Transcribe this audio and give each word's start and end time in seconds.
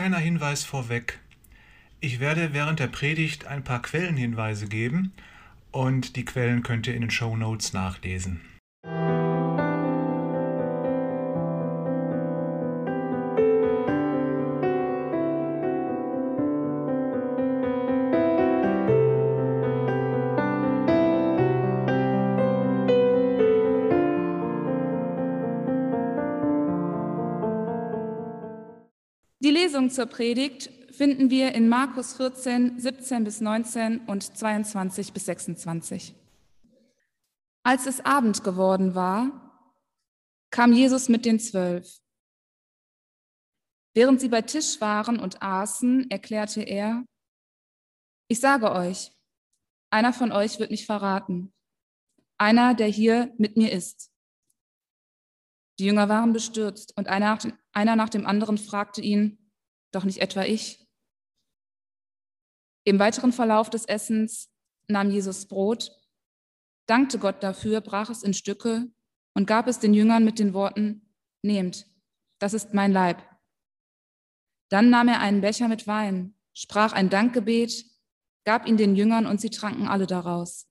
kleiner 0.00 0.16
Hinweis 0.16 0.64
vorweg. 0.64 1.18
Ich 2.00 2.20
werde 2.20 2.54
während 2.54 2.80
der 2.80 2.86
Predigt 2.86 3.46
ein 3.46 3.62
paar 3.62 3.82
Quellenhinweise 3.82 4.66
geben 4.66 5.12
und 5.72 6.16
die 6.16 6.24
Quellen 6.24 6.62
könnt 6.62 6.86
ihr 6.86 6.94
in 6.94 7.02
den 7.02 7.10
Show 7.10 7.36
Notes 7.36 7.74
nachlesen. 7.74 8.40
Zur 29.90 30.06
Predigt 30.06 30.70
finden 30.92 31.30
wir 31.30 31.52
in 31.52 31.68
Markus 31.68 32.14
14, 32.14 32.78
17 32.78 33.24
bis 33.24 33.40
19 33.40 34.06
und 34.06 34.36
22 34.36 35.12
bis 35.12 35.24
26. 35.26 36.14
Als 37.64 37.86
es 37.86 38.04
Abend 38.04 38.44
geworden 38.44 38.94
war, 38.94 39.66
kam 40.50 40.72
Jesus 40.72 41.08
mit 41.08 41.24
den 41.24 41.40
Zwölf. 41.40 42.00
Während 43.92 44.20
sie 44.20 44.28
bei 44.28 44.42
Tisch 44.42 44.80
waren 44.80 45.18
und 45.18 45.42
aßen, 45.42 46.08
erklärte 46.08 46.62
er, 46.62 47.04
ich 48.28 48.38
sage 48.38 48.70
euch, 48.70 49.10
einer 49.90 50.12
von 50.12 50.30
euch 50.30 50.60
wird 50.60 50.70
mich 50.70 50.86
verraten, 50.86 51.52
einer, 52.38 52.74
der 52.74 52.86
hier 52.86 53.34
mit 53.38 53.56
mir 53.56 53.72
ist. 53.72 54.12
Die 55.80 55.86
Jünger 55.86 56.08
waren 56.08 56.32
bestürzt 56.32 56.96
und 56.96 57.08
einer 57.08 57.96
nach 57.96 58.08
dem 58.08 58.26
anderen 58.26 58.56
fragte 58.56 59.00
ihn, 59.00 59.49
doch 59.92 60.04
nicht 60.04 60.18
etwa 60.18 60.44
ich. 60.44 60.86
Im 62.84 62.98
weiteren 62.98 63.32
Verlauf 63.32 63.70
des 63.70 63.84
Essens 63.84 64.50
nahm 64.88 65.10
Jesus 65.10 65.46
Brot, 65.46 65.92
dankte 66.86 67.18
Gott 67.18 67.42
dafür, 67.42 67.80
brach 67.80 68.10
es 68.10 68.22
in 68.22 68.34
Stücke 68.34 68.90
und 69.34 69.46
gab 69.46 69.68
es 69.68 69.78
den 69.78 69.94
Jüngern 69.94 70.24
mit 70.24 70.38
den 70.38 70.54
Worten, 70.54 71.06
Nehmt, 71.42 71.86
das 72.38 72.52
ist 72.52 72.74
mein 72.74 72.92
Leib. 72.92 73.22
Dann 74.68 74.90
nahm 74.90 75.08
er 75.08 75.20
einen 75.20 75.40
Becher 75.40 75.68
mit 75.68 75.86
Wein, 75.86 76.34
sprach 76.52 76.92
ein 76.92 77.08
Dankgebet, 77.08 77.86
gab 78.44 78.66
ihn 78.66 78.76
den 78.76 78.94
Jüngern 78.94 79.26
und 79.26 79.40
sie 79.40 79.50
tranken 79.50 79.88
alle 79.88 80.06
daraus. 80.06 80.68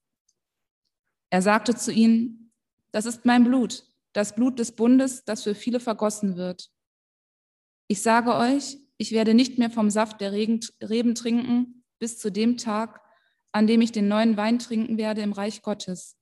Er 1.32 1.42
sagte 1.42 1.76
zu 1.76 1.92
ihnen, 1.92 2.52
das 2.92 3.06
ist 3.06 3.26
mein 3.26 3.44
Blut, 3.44 3.84
das 4.14 4.36
Blut 4.36 4.60
des 4.60 4.76
Bundes, 4.76 5.26
das 5.26 5.44
für 5.44 5.56
viele 5.56 5.80
vergossen 5.80 6.38
wird. 6.38 6.72
Ich 7.88 8.02
sage 8.02 8.36
euch, 8.36 8.78
ich 9.02 9.14
werde 9.14 9.34
nicht 9.34 9.58
mehr 9.58 9.70
vom 9.70 9.90
Saft 9.90 10.20
der 10.20 10.34
Reben 10.34 11.16
trinken 11.16 11.86
bis 12.00 12.20
zu 12.20 12.32
dem 12.32 12.58
Tag, 12.58 13.02
an 13.54 13.66
dem 13.66 13.80
ich 13.82 13.94
den 13.94 14.10
neuen 14.10 14.36
Wein 14.36 14.60
trinken 14.60 14.98
werde 14.98 15.22
im 15.22 15.32
Reich 15.32 15.62
Gottes. 15.62 16.18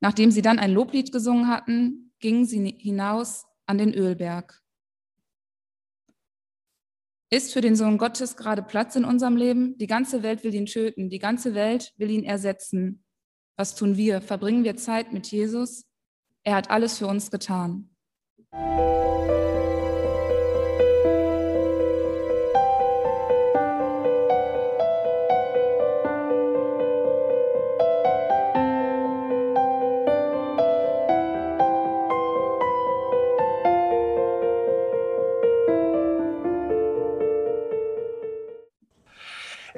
Nachdem 0.00 0.32
sie 0.32 0.42
dann 0.42 0.58
ein 0.58 0.72
Loblied 0.72 1.12
gesungen 1.12 1.46
hatten, 1.46 2.12
gingen 2.18 2.44
sie 2.44 2.76
hinaus 2.78 3.46
an 3.66 3.78
den 3.78 3.94
Ölberg. 3.94 4.60
Ist 7.30 7.52
für 7.52 7.60
den 7.60 7.76
Sohn 7.76 7.96
Gottes 7.96 8.36
gerade 8.36 8.62
Platz 8.62 8.96
in 8.96 9.04
unserem 9.04 9.36
Leben? 9.36 9.78
Die 9.78 9.86
ganze 9.86 10.24
Welt 10.24 10.42
will 10.42 10.52
ihn 10.52 10.66
töten, 10.66 11.08
die 11.08 11.20
ganze 11.20 11.54
Welt 11.54 11.94
will 11.98 12.10
ihn 12.10 12.24
ersetzen. 12.24 13.04
Was 13.56 13.76
tun 13.76 13.96
wir? 13.96 14.20
Verbringen 14.20 14.64
wir 14.64 14.76
Zeit 14.76 15.12
mit 15.12 15.28
Jesus? 15.28 15.84
Er 16.42 16.56
hat 16.56 16.70
alles 16.70 16.98
für 16.98 17.06
uns 17.06 17.30
getan. 17.30 17.90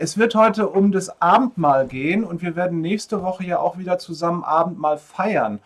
Es 0.02 0.18
wird 0.18 0.34
heute 0.34 0.68
um 0.68 0.90
das 0.90 1.22
Abendmahl 1.22 1.86
gehen 1.86 2.24
und 2.24 2.42
wir 2.42 2.56
werden 2.56 2.80
nächste 2.80 3.22
Woche 3.22 3.44
ja 3.44 3.60
auch 3.60 3.78
wieder 3.78 3.98
zusammen 3.98 4.42
Abendmahl 4.42 4.98
feiern. 4.98 5.60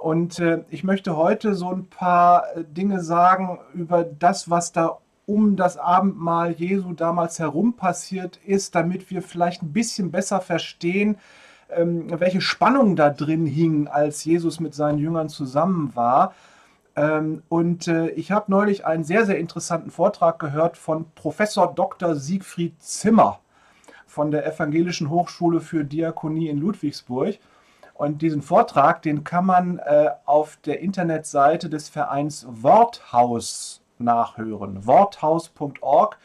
Und 0.00 0.38
äh, 0.38 0.62
ich 0.70 0.84
möchte 0.84 1.16
heute 1.16 1.56
so 1.56 1.68
ein 1.72 1.88
paar 1.88 2.44
äh, 2.54 2.62
Dinge 2.62 3.02
sagen 3.02 3.58
über 3.74 4.04
das, 4.04 4.48
was 4.48 4.70
da 4.70 4.98
um 5.26 5.56
das 5.56 5.78
Abendmahl 5.78 6.52
Jesu 6.52 6.92
damals 6.92 7.40
herum 7.40 7.74
passiert 7.74 8.38
ist, 8.46 8.76
damit 8.76 9.10
wir 9.10 9.20
vielleicht 9.20 9.64
ein 9.64 9.72
bisschen 9.72 10.12
besser 10.12 10.40
verstehen, 10.40 11.18
ähm, 11.68 12.06
welche 12.20 12.40
Spannung 12.40 12.94
da 12.94 13.10
drin 13.10 13.46
hing, 13.46 13.88
als 13.88 14.24
Jesus 14.24 14.60
mit 14.60 14.76
seinen 14.76 14.98
Jüngern 14.98 15.28
zusammen 15.28 15.90
war. 15.96 16.34
Ähm, 16.94 17.42
und 17.48 17.88
äh, 17.88 18.10
ich 18.10 18.30
habe 18.30 18.48
neulich 18.48 18.86
einen 18.86 19.02
sehr, 19.02 19.26
sehr 19.26 19.40
interessanten 19.40 19.90
Vortrag 19.90 20.38
gehört 20.38 20.76
von 20.76 21.06
Professor 21.16 21.74
Dr. 21.74 22.14
Siegfried 22.14 22.80
Zimmer 22.80 23.40
von 24.12 24.30
der 24.30 24.46
Evangelischen 24.46 25.08
Hochschule 25.08 25.60
für 25.60 25.86
Diakonie 25.86 26.48
in 26.48 26.58
Ludwigsburg. 26.58 27.38
Und 27.94 28.20
diesen 28.20 28.42
Vortrag, 28.42 29.00
den 29.00 29.24
kann 29.24 29.46
man 29.46 29.78
äh, 29.78 30.10
auf 30.26 30.58
der 30.66 30.80
Internetseite 30.80 31.70
des 31.70 31.88
Vereins 31.88 32.46
Worthaus 32.46 33.80
nachhören. 33.96 34.86
Worthaus.org. 34.86 36.18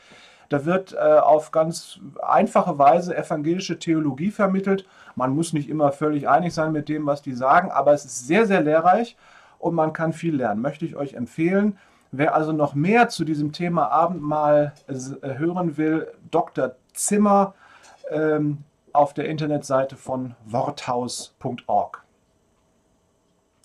Da 0.50 0.66
wird 0.66 0.94
äh, 0.94 0.98
auf 0.98 1.52
ganz 1.52 2.00
einfache 2.22 2.78
Weise 2.78 3.16
evangelische 3.16 3.80
Theologie 3.80 4.32
vermittelt. 4.32 4.86
Man 5.16 5.34
muss 5.34 5.54
nicht 5.54 5.70
immer 5.70 5.94
völlig 5.94 6.28
einig 6.28 6.54
sein 6.54 6.74
mit 6.74 6.90
dem, 6.90 7.06
was 7.06 7.22
die 7.22 7.34
sagen, 7.34 7.72
aber 7.72 7.94
es 7.94 8.04
ist 8.04 8.28
sehr, 8.28 8.46
sehr 8.46 8.62
lehrreich 8.62 9.16
und 9.60 9.76
man 9.76 9.94
kann 9.94 10.12
viel 10.12 10.36
lernen. 10.36 10.62
Möchte 10.62 10.86
ich 10.86 10.98
euch 10.98 11.14
empfehlen. 11.14 11.78
Wer 12.12 12.36
also 12.36 12.52
noch 12.52 12.76
mehr 12.76 13.08
zu 13.08 13.24
diesem 13.24 13.54
Thema 13.54 13.92
Abendmahl 13.92 14.74
äh, 14.88 15.38
hören 15.38 15.78
will, 15.78 16.08
Dr. 16.32 16.76
Zimmer 16.94 17.54
ähm, 18.12 18.64
auf 18.94 19.14
der 19.14 19.30
Internetseite 19.30 19.96
von 19.96 20.36
worthaus.org. 20.46 22.04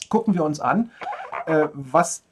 Gucken 0.08 0.34
wir 0.34 0.44
uns 0.44 0.60
an, 0.60 0.91
äh, 1.47 1.69
was 1.72 2.25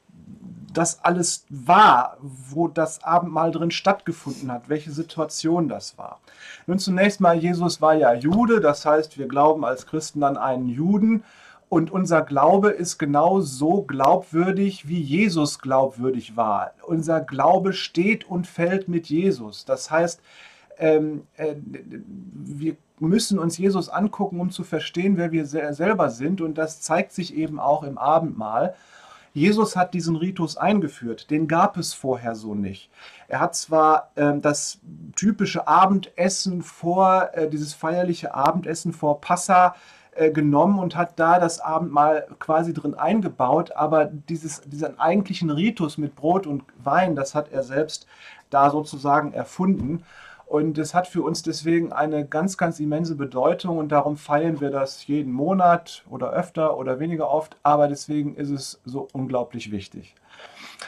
das 0.72 1.02
alles 1.02 1.46
war, 1.48 2.16
wo 2.20 2.68
das 2.68 3.02
Abendmahl 3.02 3.50
drin 3.50 3.70
stattgefunden 3.70 4.52
hat, 4.52 4.68
welche 4.68 4.92
Situation 4.92 5.68
das 5.68 5.98
war. 5.98 6.20
Nun 6.66 6.78
zunächst 6.78 7.20
mal, 7.20 7.36
Jesus 7.36 7.80
war 7.80 7.94
ja 7.94 8.14
Jude, 8.14 8.60
das 8.60 8.86
heißt, 8.86 9.18
wir 9.18 9.26
glauben 9.26 9.64
als 9.64 9.86
Christen 9.86 10.22
an 10.22 10.36
einen 10.36 10.68
Juden 10.68 11.24
und 11.68 11.92
unser 11.92 12.22
Glaube 12.22 12.70
ist 12.70 12.98
genau 12.98 13.40
so 13.40 13.82
glaubwürdig, 13.82 14.88
wie 14.88 15.00
Jesus 15.00 15.60
glaubwürdig 15.60 16.36
war. 16.36 16.72
Unser 16.82 17.20
Glaube 17.20 17.72
steht 17.72 18.28
und 18.28 18.46
fällt 18.46 18.88
mit 18.88 19.08
Jesus. 19.08 19.64
Das 19.64 19.90
heißt, 19.90 20.20
ähm, 20.80 21.26
äh, 21.36 21.54
wir 21.64 22.76
müssen 22.98 23.38
uns 23.38 23.56
Jesus 23.56 23.88
angucken, 23.88 24.40
um 24.40 24.50
zu 24.50 24.64
verstehen, 24.64 25.16
wer 25.16 25.32
wir 25.32 25.46
selber 25.46 26.10
sind. 26.10 26.40
Und 26.40 26.58
das 26.58 26.80
zeigt 26.80 27.12
sich 27.12 27.34
eben 27.34 27.60
auch 27.60 27.82
im 27.82 27.98
Abendmahl. 27.98 28.74
Jesus 29.32 29.76
hat 29.76 29.94
diesen 29.94 30.16
Ritus 30.16 30.56
eingeführt, 30.56 31.30
den 31.30 31.46
gab 31.46 31.76
es 31.76 31.94
vorher 31.94 32.34
so 32.34 32.54
nicht. 32.54 32.90
Er 33.28 33.38
hat 33.38 33.54
zwar 33.54 34.10
äh, 34.16 34.36
das 34.38 34.80
typische 35.14 35.68
Abendessen 35.68 36.62
vor, 36.62 37.30
äh, 37.32 37.48
dieses 37.48 37.72
feierliche 37.72 38.34
Abendessen 38.34 38.92
vor 38.92 39.20
Passa 39.20 39.76
äh, 40.12 40.32
genommen 40.32 40.80
und 40.80 40.96
hat 40.96 41.20
da 41.20 41.38
das 41.38 41.60
Abendmahl 41.60 42.26
quasi 42.40 42.74
drin 42.74 42.94
eingebaut, 42.94 43.70
aber 43.72 44.06
dieses, 44.06 44.62
diesen 44.62 44.98
eigentlichen 44.98 45.50
Ritus 45.50 45.96
mit 45.96 46.16
Brot 46.16 46.48
und 46.48 46.64
Wein, 46.82 47.14
das 47.14 47.36
hat 47.36 47.52
er 47.52 47.62
selbst 47.62 48.08
da 48.50 48.70
sozusagen 48.70 49.32
erfunden. 49.32 50.02
Und 50.50 50.78
es 50.78 50.94
hat 50.94 51.06
für 51.06 51.22
uns 51.22 51.44
deswegen 51.44 51.92
eine 51.92 52.26
ganz, 52.26 52.56
ganz 52.56 52.80
immense 52.80 53.14
Bedeutung 53.14 53.78
und 53.78 53.90
darum 53.92 54.16
feiern 54.16 54.60
wir 54.60 54.70
das 54.70 55.06
jeden 55.06 55.32
Monat 55.32 56.04
oder 56.10 56.32
öfter 56.32 56.76
oder 56.76 56.98
weniger 56.98 57.30
oft, 57.30 57.56
aber 57.62 57.86
deswegen 57.86 58.34
ist 58.34 58.50
es 58.50 58.80
so 58.84 59.06
unglaublich 59.12 59.70
wichtig. 59.70 60.16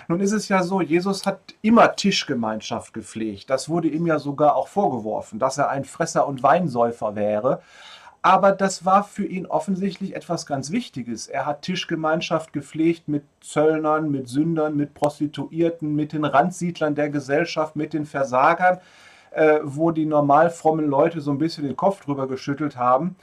Nun 0.09 0.19
ist 0.19 0.32
es 0.32 0.49
ja 0.49 0.64
so, 0.64 0.81
Jesus 0.81 1.26
hat 1.26 1.38
immer 1.62 1.94
Tischgemeinschaft 1.94 2.93
gepflegt. 2.93 3.50
Das 3.50 3.69
wurde 3.69 3.87
ihm 3.87 4.05
ja 4.05 4.19
sogar 4.19 4.56
auch 4.56 4.67
vorgeworfen, 4.67 5.38
dass 5.38 5.59
er 5.59 5.70
ein 5.70 5.85
Fresser 5.85 6.26
und 6.26 6.43
Weinsäufer 6.43 7.14
wäre. 7.14 7.62
Aber 8.20 8.50
das 8.50 8.85
war 8.85 9.05
für 9.05 9.26
ihn 9.26 9.47
offensichtlich 9.47 10.17
etwas 10.17 10.44
ganz 10.44 10.73
Wichtiges. 10.73 11.29
Er 11.29 11.47
hat 11.47 11.62
Tischgemeinschaft 11.62 12.53
gepflegt 12.53 13.06
mit 13.06 13.23
Zöllnern, 13.41 14.11
mit 14.11 14.29
Sündern, 14.29 14.76
mit 14.76 14.94
Prostituierten, 14.94 15.94
mit 15.94 16.12
den 16.14 16.25
Randsiedlern 16.25 16.97
der 16.97 17.11
Gesellschaft, 17.11 17.76
mit 17.76 17.93
den 17.93 18.06
Versagern 18.06 18.81
äh, 19.34 19.61
wo 19.62 19.90
die 19.90 20.06
normal 20.06 20.50
frommen 20.50 20.88
Leute 20.88 21.20
so 21.20 21.31
ein 21.31 21.38
bisschen 21.38 21.64
den 21.64 21.76
Kopf 21.76 22.05
drüber 22.05 22.26
geschüttelt 22.26 22.76
haben. 22.76 23.17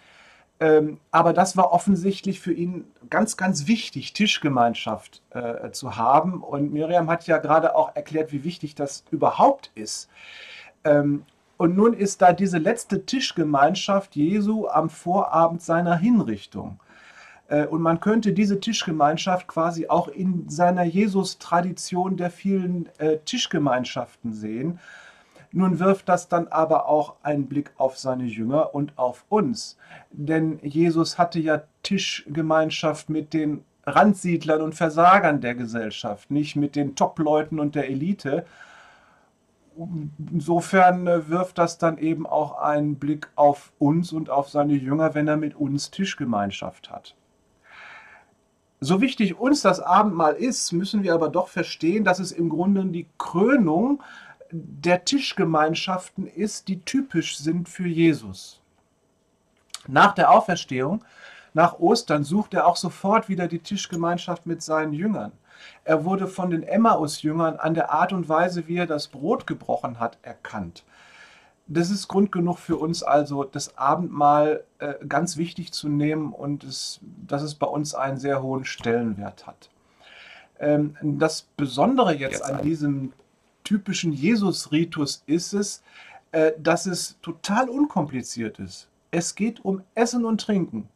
Ähm, 0.59 1.00
aber 1.11 1.31
das 1.31 1.56
war 1.56 1.71
offensichtlich 1.71 2.41
für 2.41 2.51
ihn 2.51 2.85
ganz, 3.09 3.38
ganz 3.38 3.67
wichtig, 3.67 4.13
Tischgemeinschaft 4.13 5.21
äh, 5.29 5.71
zu 5.71 5.95
haben. 5.95 6.44
Und 6.44 6.73
Miriam 6.73 7.09
hat 7.09 7.27
ja 7.27 7.38
gerade 7.38 7.75
auch 7.75 7.95
erklärt, 7.95 8.33
wie 8.33 8.44
wichtig 8.44 8.75
das 8.75 9.06
überhaupt 9.09 9.71
ist. 9.75 10.09
Ähm, 10.83 11.23
und 11.57 11.75
nun 11.75 11.94
ist 11.94 12.21
da 12.21 12.33
diese 12.33 12.57
letzte 12.57 13.05
Tischgemeinschaft 13.05 14.15
Jesu 14.15 14.67
am 14.67 14.89
Vorabend 14.89 15.62
seiner 15.62 15.97
Hinrichtung. 15.97 16.79
Äh, 17.47 17.65
und 17.65 17.81
man 17.81 18.00
könnte 18.00 18.33
diese 18.33 18.59
Tischgemeinschaft 18.59 19.47
quasi 19.47 19.88
auch 19.88 20.07
in 20.07 20.50
seiner 20.50 20.83
Jesus-Tradition 20.83 22.17
der 22.17 22.31
vielen 22.31 22.89
äh, 22.97 23.17
Tischgemeinschaften 23.19 24.33
sehen. 24.33 24.79
Nun 25.51 25.80
wirft 25.80 26.10
das 26.10 26.28
dann 26.28 26.48
aber 26.48 26.88
auch 26.88 27.16
einen 27.24 27.48
Blick 27.48 27.72
auf 27.78 27.98
seine 27.98 28.25
Jünger 28.25 28.75
und 28.75 28.98
auf 28.98 29.25
uns. 29.30 29.78
Denn 30.12 30.60
Jesus 30.62 31.18
hatte 31.18 31.40
ja 31.40 31.63
Tischgemeinschaft 31.81 33.10
mit 33.10 33.34
den 33.34 33.63
Randsiedlern 33.86 34.62
und 34.62 34.75
Versagern 34.75 35.42
der 35.42 35.56
Gesellschaft, 35.56 36.30
nicht 36.30 36.56
mit 36.56 36.75
den 36.75 36.96
Top-Leuten 36.96 37.60
und 37.60 37.75
der 37.75 37.90
Elite. 37.90 38.46
Insofern 40.31 41.07
äh, 41.07 41.30
wirft 41.30 41.57
das 41.57 41.78
dann 41.78 41.98
eben 41.98 42.28
auch 42.28 42.60
einen 42.60 42.96
Blick 42.96 43.30
auf 43.36 43.72
uns 43.80 44.12
und 44.12 44.30
auf 44.30 44.50
seine 44.50 44.74
Jünger, 44.74 45.16
wenn 45.16 45.28
er 45.28 45.38
mit 45.38 45.56
uns 45.56 45.90
Tischgemeinschaft 45.90 46.92
hat. 46.92 47.16
So 48.81 49.01
wichtig 49.01 49.38
uns 49.38 49.62
das 49.62 49.80
Abendmahl 49.80 50.36
ist, 50.36 50.72
müssen 50.72 51.04
wir 51.04 51.13
aber 51.13 51.30
doch 51.30 51.50
verstehen, 51.50 52.04
dass 52.04 52.19
es 52.19 52.31
im 52.31 52.50
Grunde 52.50 52.86
die 52.86 53.07
Krönung 53.18 54.01
der 54.51 55.06
Tischgemeinschaften 55.06 56.28
ist, 56.28 56.68
die 56.68 56.81
typisch 56.81 57.38
sind 57.38 57.69
für 57.69 57.88
Jesus. 57.88 58.62
Nach 59.88 60.13
der 60.13 60.31
Auferstehung, 60.31 61.04
nach 61.54 61.80
Ostern, 61.80 62.24
sucht 62.24 62.54
er 62.54 62.68
auch 62.68 62.75
sofort 62.75 63.30
wieder 63.30 63.48
die 63.48 63.60
Tischgemeinschaft 63.60 64.46
mit 64.46 64.62
seinen 64.62 64.94
Jüngern. 64.94 65.31
Er 65.84 66.06
wurde 66.06 66.28
von 66.28 66.50
den 66.51 66.63
Emmaus-Jüngern 66.63 67.57
an 67.57 67.74
der 67.74 67.92
Art 67.92 68.13
und 68.13 68.30
Weise, 68.30 68.68
wie 68.68 68.78
er 68.78 68.88
das 68.88 69.07
Brot 69.07 69.46
gebrochen 69.48 70.00
hat, 70.00 70.18
erkannt. 70.22 70.84
Das 71.68 71.92
ist 71.92 72.07
Grund 72.07 72.31
genug 72.31 72.57
für 72.57 72.78
uns 72.78 73.04
also, 73.04 73.44
das 73.44 73.78
Abendmahl 73.78 74.63
äh, 74.80 74.96
ganz 75.07 75.38
wichtig 75.38 75.72
zu 75.72 75.88
nehmen 75.88 76.34
und 76.34 76.63
es, 76.63 77.00
dass 77.28 77.44
es 77.44 77.56
bei 77.56 77.68
uns 77.68 77.94
einen 77.94 78.18
sehr 78.18 78.42
hohen 78.42 78.66
Stellenwert 78.66 79.46
hat. 79.46 79.69
Ähm, 80.60 80.96
das 81.01 81.44
Besondere 81.57 82.13
jetzt, 82.13 82.34
jetzt 82.34 82.44
an 82.44 82.63
diesem 82.63 83.13
typischen 83.69 84.12
Jesus-Ritus 84.12 85.21
ist 85.27 85.54
es, 85.54 85.83
äh, 86.31 86.54
dass 86.57 86.88
es 86.88 87.19
total 87.21 87.69
unkompliziert 87.69 88.57
ist. 88.57 88.89
Es 89.12 89.36
geht 89.36 89.63
um 89.63 89.83
Essen 89.94 90.25
und 90.25 90.42
Trinken. 90.42 90.89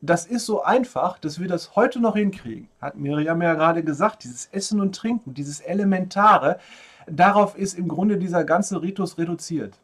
Das 0.00 0.26
ist 0.26 0.44
so 0.44 0.64
einfach, 0.64 1.20
dass 1.20 1.38
wir 1.38 1.46
das 1.46 1.76
heute 1.76 2.00
noch 2.00 2.16
hinkriegen. 2.16 2.68
Hat 2.80 2.96
Miriam 2.96 3.40
ja 3.40 3.54
gerade 3.54 3.84
gesagt, 3.84 4.24
dieses 4.24 4.46
Essen 4.46 4.80
und 4.80 4.96
Trinken, 4.96 5.32
dieses 5.32 5.60
Elementare, 5.60 6.58
darauf 7.06 7.56
ist 7.56 7.78
im 7.78 7.86
Grunde 7.86 8.18
dieser 8.18 8.42
ganze 8.42 8.82
Ritus 8.82 9.16
reduziert. 9.16 9.78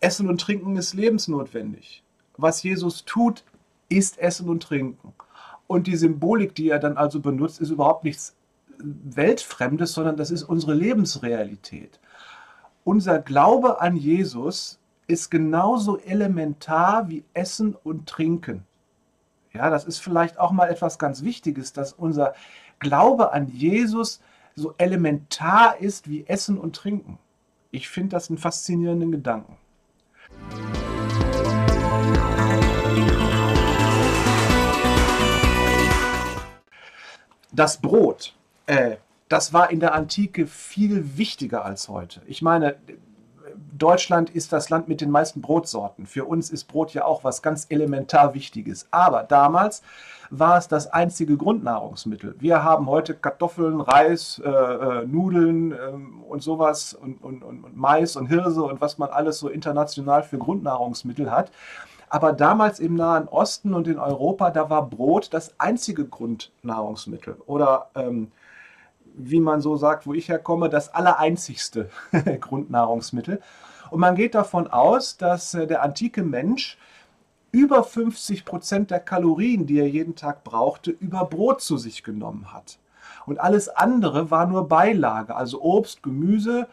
Essen 0.00 0.28
und 0.28 0.40
Trinken 0.40 0.74
ist 0.74 0.92
lebensnotwendig. 0.92 2.02
Was 2.36 2.64
Jesus 2.64 3.04
tut, 3.04 3.44
ist 3.88 4.18
Essen 4.18 4.48
und 4.48 4.64
Trinken. 4.64 5.12
Und 5.68 5.86
die 5.86 5.96
Symbolik, 5.96 6.56
die 6.56 6.68
er 6.68 6.80
dann 6.80 6.96
also 6.96 7.20
benutzt, 7.20 7.60
ist 7.60 7.70
überhaupt 7.70 8.02
nichts 8.02 8.34
Weltfremdes, 8.82 9.92
sondern 9.92 10.16
das 10.16 10.30
ist 10.30 10.42
unsere 10.42 10.74
Lebensrealität. 10.74 12.00
Unser 12.84 13.18
Glaube 13.20 13.80
an 13.80 13.96
Jesus 13.96 14.78
ist 15.06 15.30
genauso 15.30 15.98
elementar 15.98 17.08
wie 17.08 17.24
Essen 17.34 17.74
und 17.74 18.08
Trinken. 18.08 18.64
Ja, 19.52 19.68
das 19.70 19.84
ist 19.84 19.98
vielleicht 19.98 20.38
auch 20.38 20.52
mal 20.52 20.68
etwas 20.68 20.98
ganz 20.98 21.22
Wichtiges, 21.22 21.72
dass 21.72 21.92
unser 21.92 22.34
Glaube 22.78 23.32
an 23.32 23.48
Jesus 23.48 24.20
so 24.54 24.74
elementar 24.78 25.78
ist 25.78 26.08
wie 26.08 26.26
Essen 26.26 26.58
und 26.58 26.74
Trinken. 26.74 27.18
Ich 27.70 27.88
finde 27.88 28.10
das 28.10 28.28
einen 28.28 28.38
faszinierenden 28.38 29.12
Gedanken. 29.12 29.56
Das 37.52 37.78
Brot 37.80 38.34
äh, 38.72 38.96
das 39.28 39.52
war 39.52 39.70
in 39.70 39.80
der 39.80 39.94
Antike 39.94 40.46
viel 40.46 41.16
wichtiger 41.16 41.64
als 41.64 41.88
heute. 41.88 42.20
Ich 42.26 42.42
meine, 42.42 42.76
Deutschland 43.76 44.30
ist 44.30 44.52
das 44.52 44.70
Land 44.70 44.88
mit 44.88 45.00
den 45.00 45.10
meisten 45.10 45.40
Brotsorten. 45.40 46.06
Für 46.06 46.24
uns 46.24 46.50
ist 46.50 46.64
Brot 46.64 46.92
ja 46.92 47.04
auch 47.04 47.24
was 47.24 47.42
ganz 47.42 47.66
elementar 47.68 48.34
Wichtiges. 48.34 48.86
Aber 48.90 49.22
damals 49.22 49.82
war 50.30 50.58
es 50.58 50.68
das 50.68 50.86
einzige 50.86 51.36
Grundnahrungsmittel. 51.36 52.34
Wir 52.38 52.62
haben 52.62 52.86
heute 52.86 53.14
Kartoffeln, 53.14 53.80
Reis, 53.80 54.40
äh, 54.44 54.48
äh 54.48 55.06
Nudeln 55.06 55.72
äh, 55.72 55.76
und 56.28 56.42
sowas 56.42 56.94
und, 56.94 57.22
und, 57.22 57.42
und, 57.42 57.76
Mais 57.76 58.16
und 58.16 58.26
Hirse 58.26 58.62
und 58.62 58.80
was 58.80 58.98
man 58.98 59.10
alles 59.10 59.38
so 59.38 59.48
international 59.48 60.22
für 60.22 60.38
Grundnahrungsmittel 60.38 61.30
hat. 61.30 61.50
Aber 62.08 62.34
damals 62.34 62.78
im 62.78 62.94
Nahen 62.94 63.26
Osten 63.28 63.72
und 63.72 63.88
in 63.88 63.98
Europa, 63.98 64.50
da 64.50 64.68
war 64.68 64.88
Brot 64.88 65.32
das 65.32 65.58
einzige 65.58 66.04
Grundnahrungsmittel. 66.04 67.36
Oder 67.46 67.88
ähm, 67.94 68.30
wie 69.14 69.40
man 69.40 69.60
so 69.60 69.76
sagt, 69.76 70.06
wo 70.06 70.14
ich 70.14 70.28
herkomme, 70.28 70.68
das 70.68 70.92
allereinzigste 70.94 71.90
Grundnahrungsmittel. 72.40 73.40
Und 73.90 74.00
man 74.00 74.14
geht 74.14 74.34
davon 74.34 74.68
aus, 74.68 75.16
dass 75.16 75.54
äh, 75.54 75.66
der 75.66 75.82
antike 75.82 76.22
Mensch 76.22 76.78
über 77.50 77.84
50 77.84 78.44
Prozent 78.44 78.90
der 78.90 79.00
Kalorien, 79.00 79.66
die 79.66 79.78
er 79.78 79.88
jeden 79.88 80.16
Tag 80.16 80.42
brauchte, 80.42 80.90
über 80.90 81.26
Brot 81.26 81.60
zu 81.60 81.76
sich 81.76 82.02
genommen 82.02 82.52
hat. 82.52 82.78
Und 83.26 83.38
alles 83.38 83.68
andere 83.68 84.30
war 84.30 84.46
nur 84.46 84.68
Beilage, 84.68 85.36
also 85.36 85.60
Obst, 85.60 86.02
Gemüse. 86.02 86.66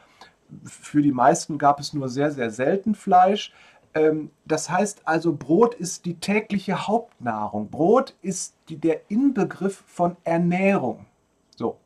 Für 0.63 1.01
die 1.01 1.11
meisten 1.11 1.57
gab 1.57 1.79
es 1.79 1.93
nur 1.93 2.09
sehr, 2.09 2.31
sehr 2.31 2.49
selten 2.49 2.95
Fleisch. 2.95 3.53
Ähm, 3.93 4.31
das 4.45 4.69
heißt 4.69 5.01
also, 5.05 5.33
Brot 5.33 5.75
ist 5.75 6.05
die 6.05 6.19
tägliche 6.19 6.87
Hauptnahrung. 6.87 7.69
Brot 7.69 8.15
ist 8.21 8.55
der 8.69 9.11
Inbegriff 9.11 9.83
von 9.85 10.15
Ernährung. 10.23 11.05
So. 11.55 11.77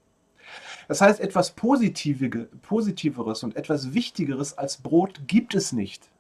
Das 0.94 1.02
heißt, 1.02 1.22
etwas 1.22 1.50
Positiveres 1.50 3.42
und 3.42 3.56
etwas 3.56 3.96
Wichtigeres 3.96 4.60
als 4.60 4.78
Brot 4.78 5.22
gibt 5.26 5.56
es 5.56 5.72
nicht. 5.72 6.12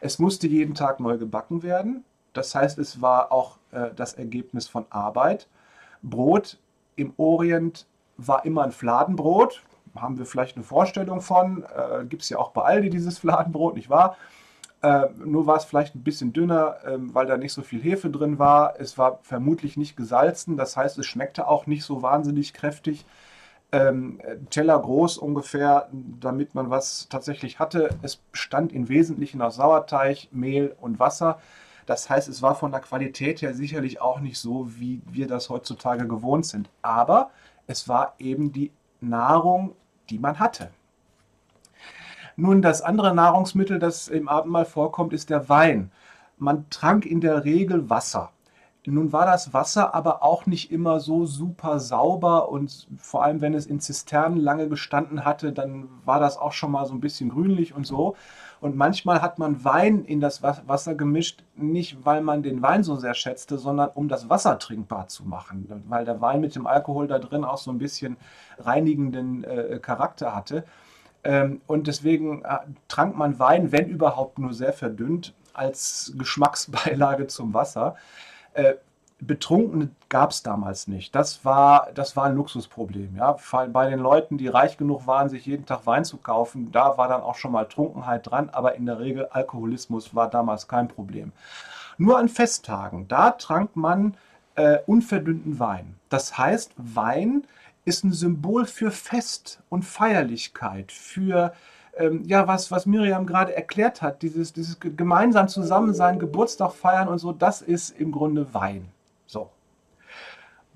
Es 0.00 0.18
musste 0.18 0.46
jeden 0.46 0.74
Tag 0.74 1.00
neu 1.00 1.18
gebacken 1.18 1.62
werden. 1.62 2.02
Das 2.32 2.54
heißt, 2.54 2.78
es 2.78 3.02
war 3.02 3.30
auch 3.30 3.58
äh, 3.72 3.90
das 3.94 4.14
Ergebnis 4.14 4.68
von 4.68 4.86
Arbeit. 4.88 5.48
Brot 6.02 6.56
im 6.96 7.12
Orient 7.18 7.86
war 8.16 8.46
immer 8.46 8.64
ein 8.64 8.72
Fladenbrot. 8.72 9.62
Haben 9.94 10.16
wir 10.16 10.24
vielleicht 10.24 10.56
eine 10.56 10.64
Vorstellung 10.64 11.20
von. 11.20 11.64
Äh, 11.64 12.06
Gibt 12.06 12.22
es 12.22 12.30
ja 12.30 12.38
auch 12.38 12.52
bei 12.52 12.62
Aldi 12.62 12.88
dieses 12.88 13.18
Fladenbrot, 13.18 13.74
nicht 13.74 13.90
wahr? 13.90 14.16
Äh, 14.80 15.08
nur 15.22 15.46
war 15.46 15.58
es 15.58 15.64
vielleicht 15.64 15.94
ein 15.94 16.04
bisschen 16.04 16.32
dünner, 16.32 16.78
äh, 16.86 16.96
weil 16.96 17.26
da 17.26 17.36
nicht 17.36 17.52
so 17.52 17.60
viel 17.60 17.82
Hefe 17.82 18.08
drin 18.08 18.38
war. 18.38 18.80
Es 18.80 18.96
war 18.96 19.18
vermutlich 19.24 19.76
nicht 19.76 19.94
gesalzen. 19.94 20.56
Das 20.56 20.74
heißt, 20.74 20.96
es 20.96 21.04
schmeckte 21.04 21.46
auch 21.46 21.66
nicht 21.66 21.84
so 21.84 22.00
wahnsinnig 22.00 22.54
kräftig 22.54 23.04
ähm, 23.74 24.20
Teller 24.50 24.78
groß 24.78 25.18
ungefähr, 25.18 25.88
damit 25.92 26.54
man 26.54 26.70
was 26.70 27.08
tatsächlich 27.08 27.58
hatte. 27.58 27.90
Es 28.02 28.20
stand 28.32 28.72
im 28.72 28.88
Wesentlichen 28.88 29.42
aus 29.42 29.56
Sauerteig, 29.56 30.28
Mehl 30.30 30.76
und 30.80 31.00
Wasser. 31.00 31.40
Das 31.84 32.08
heißt, 32.08 32.28
es 32.28 32.40
war 32.40 32.54
von 32.54 32.70
der 32.70 32.80
Qualität 32.80 33.42
her 33.42 33.52
sicherlich 33.52 34.00
auch 34.00 34.20
nicht 34.20 34.38
so, 34.38 34.68
wie 34.78 35.02
wir 35.10 35.26
das 35.26 35.50
heutzutage 35.50 36.06
gewohnt 36.06 36.46
sind. 36.46 36.70
Aber 36.82 37.30
es 37.66 37.88
war 37.88 38.14
eben 38.18 38.52
die 38.52 38.70
Nahrung, 39.00 39.74
die 40.08 40.20
man 40.20 40.38
hatte. 40.38 40.70
Nun, 42.36 42.62
das 42.62 42.80
andere 42.80 43.12
Nahrungsmittel, 43.12 43.80
das 43.80 44.06
im 44.06 44.28
Abendmahl 44.28 44.64
vorkommt, 44.64 45.12
ist 45.12 45.30
der 45.30 45.48
Wein. 45.48 45.90
Man 46.38 46.70
trank 46.70 47.06
in 47.06 47.20
der 47.20 47.44
Regel 47.44 47.90
Wasser. 47.90 48.30
Nun 48.86 49.12
war 49.12 49.24
das 49.24 49.54
Wasser 49.54 49.94
aber 49.94 50.22
auch 50.22 50.44
nicht 50.44 50.70
immer 50.70 51.00
so 51.00 51.24
super 51.24 51.80
sauber 51.80 52.50
und 52.50 52.86
vor 52.98 53.24
allem, 53.24 53.40
wenn 53.40 53.54
es 53.54 53.66
in 53.66 53.80
Zisternen 53.80 54.38
lange 54.38 54.68
gestanden 54.68 55.24
hatte, 55.24 55.52
dann 55.52 55.88
war 56.04 56.20
das 56.20 56.36
auch 56.36 56.52
schon 56.52 56.70
mal 56.70 56.84
so 56.84 56.92
ein 56.92 57.00
bisschen 57.00 57.30
grünlich 57.30 57.74
und 57.74 57.86
so. 57.86 58.14
Und 58.60 58.76
manchmal 58.76 59.20
hat 59.22 59.38
man 59.38 59.64
Wein 59.64 60.04
in 60.04 60.20
das 60.20 60.42
Wasser 60.42 60.94
gemischt, 60.94 61.44
nicht 61.56 62.04
weil 62.04 62.22
man 62.22 62.42
den 62.42 62.62
Wein 62.62 62.82
so 62.82 62.96
sehr 62.96 63.14
schätzte, 63.14 63.58
sondern 63.58 63.90
um 63.94 64.08
das 64.08 64.30
Wasser 64.30 64.58
trinkbar 64.58 65.08
zu 65.08 65.24
machen, 65.24 65.82
weil 65.88 66.04
der 66.04 66.20
Wein 66.20 66.40
mit 66.40 66.54
dem 66.54 66.66
Alkohol 66.66 67.06
da 67.06 67.18
drin 67.18 67.44
auch 67.44 67.58
so 67.58 67.70
ein 67.70 67.78
bisschen 67.78 68.16
reinigenden 68.58 69.44
äh, 69.44 69.78
Charakter 69.80 70.34
hatte. 70.34 70.64
Ähm, 71.24 71.62
und 71.66 71.86
deswegen 71.86 72.42
äh, 72.44 72.58
trank 72.88 73.16
man 73.16 73.38
Wein, 73.38 73.72
wenn 73.72 73.88
überhaupt 73.88 74.38
nur 74.38 74.52
sehr 74.52 74.72
verdünnt, 74.72 75.34
als 75.54 76.12
Geschmacksbeilage 76.16 77.26
zum 77.26 77.54
Wasser. 77.54 77.96
Äh, 78.54 78.74
Betrunkene 79.20 79.90
gab 80.08 80.30
es 80.30 80.42
damals 80.42 80.88
nicht. 80.88 81.14
Das 81.14 81.44
war, 81.44 81.88
das 81.94 82.16
war 82.16 82.24
ein 82.24 82.34
Luxusproblem. 82.34 83.16
Ja? 83.16 83.36
Bei 83.68 83.88
den 83.88 84.00
Leuten, 84.00 84.38
die 84.38 84.48
reich 84.48 84.76
genug 84.76 85.06
waren, 85.06 85.28
sich 85.28 85.46
jeden 85.46 85.66
Tag 85.66 85.86
Wein 85.86 86.04
zu 86.04 86.16
kaufen, 86.16 86.72
da 86.72 86.98
war 86.98 87.08
dann 87.08 87.22
auch 87.22 87.36
schon 87.36 87.52
mal 87.52 87.64
Trunkenheit 87.64 88.28
dran, 88.28 88.50
aber 88.50 88.74
in 88.74 88.86
der 88.86 88.98
Regel 88.98 89.26
Alkoholismus 89.26 90.14
war 90.14 90.28
damals 90.28 90.68
kein 90.68 90.88
Problem. 90.88 91.32
Nur 91.96 92.18
an 92.18 92.28
Festtagen, 92.28 93.06
da 93.08 93.30
trank 93.30 93.76
man 93.76 94.16
äh, 94.56 94.78
unverdünnten 94.86 95.58
Wein. 95.58 95.94
Das 96.08 96.36
heißt, 96.36 96.72
Wein 96.76 97.44
ist 97.84 98.04
ein 98.04 98.12
Symbol 98.12 98.66
für 98.66 98.90
Fest 98.90 99.60
und 99.68 99.84
Feierlichkeit, 99.84 100.90
für 100.90 101.54
ähm, 101.96 102.24
ja, 102.26 102.46
was, 102.48 102.70
was 102.70 102.86
Miriam 102.86 103.26
gerade 103.26 103.54
erklärt 103.54 104.02
hat, 104.02 104.22
dieses, 104.22 104.52
dieses 104.52 104.78
gemeinsam 104.80 105.48
Zusammensein, 105.48 106.18
Geburtstag 106.18 106.72
feiern 106.72 107.08
und 107.08 107.18
so, 107.18 107.32
das 107.32 107.62
ist 107.62 107.90
im 107.98 108.12
Grunde 108.12 108.52
Wein. 108.54 108.88
So. 109.26 109.50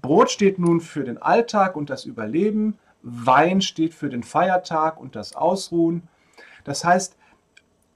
Brot 0.00 0.30
steht 0.30 0.58
nun 0.58 0.80
für 0.80 1.04
den 1.04 1.20
Alltag 1.20 1.76
und 1.76 1.90
das 1.90 2.04
Überleben, 2.04 2.78
Wein 3.02 3.60
steht 3.60 3.94
für 3.94 4.08
den 4.08 4.22
Feiertag 4.22 5.00
und 5.00 5.16
das 5.16 5.34
Ausruhen. 5.34 6.08
Das 6.64 6.84
heißt, 6.84 7.16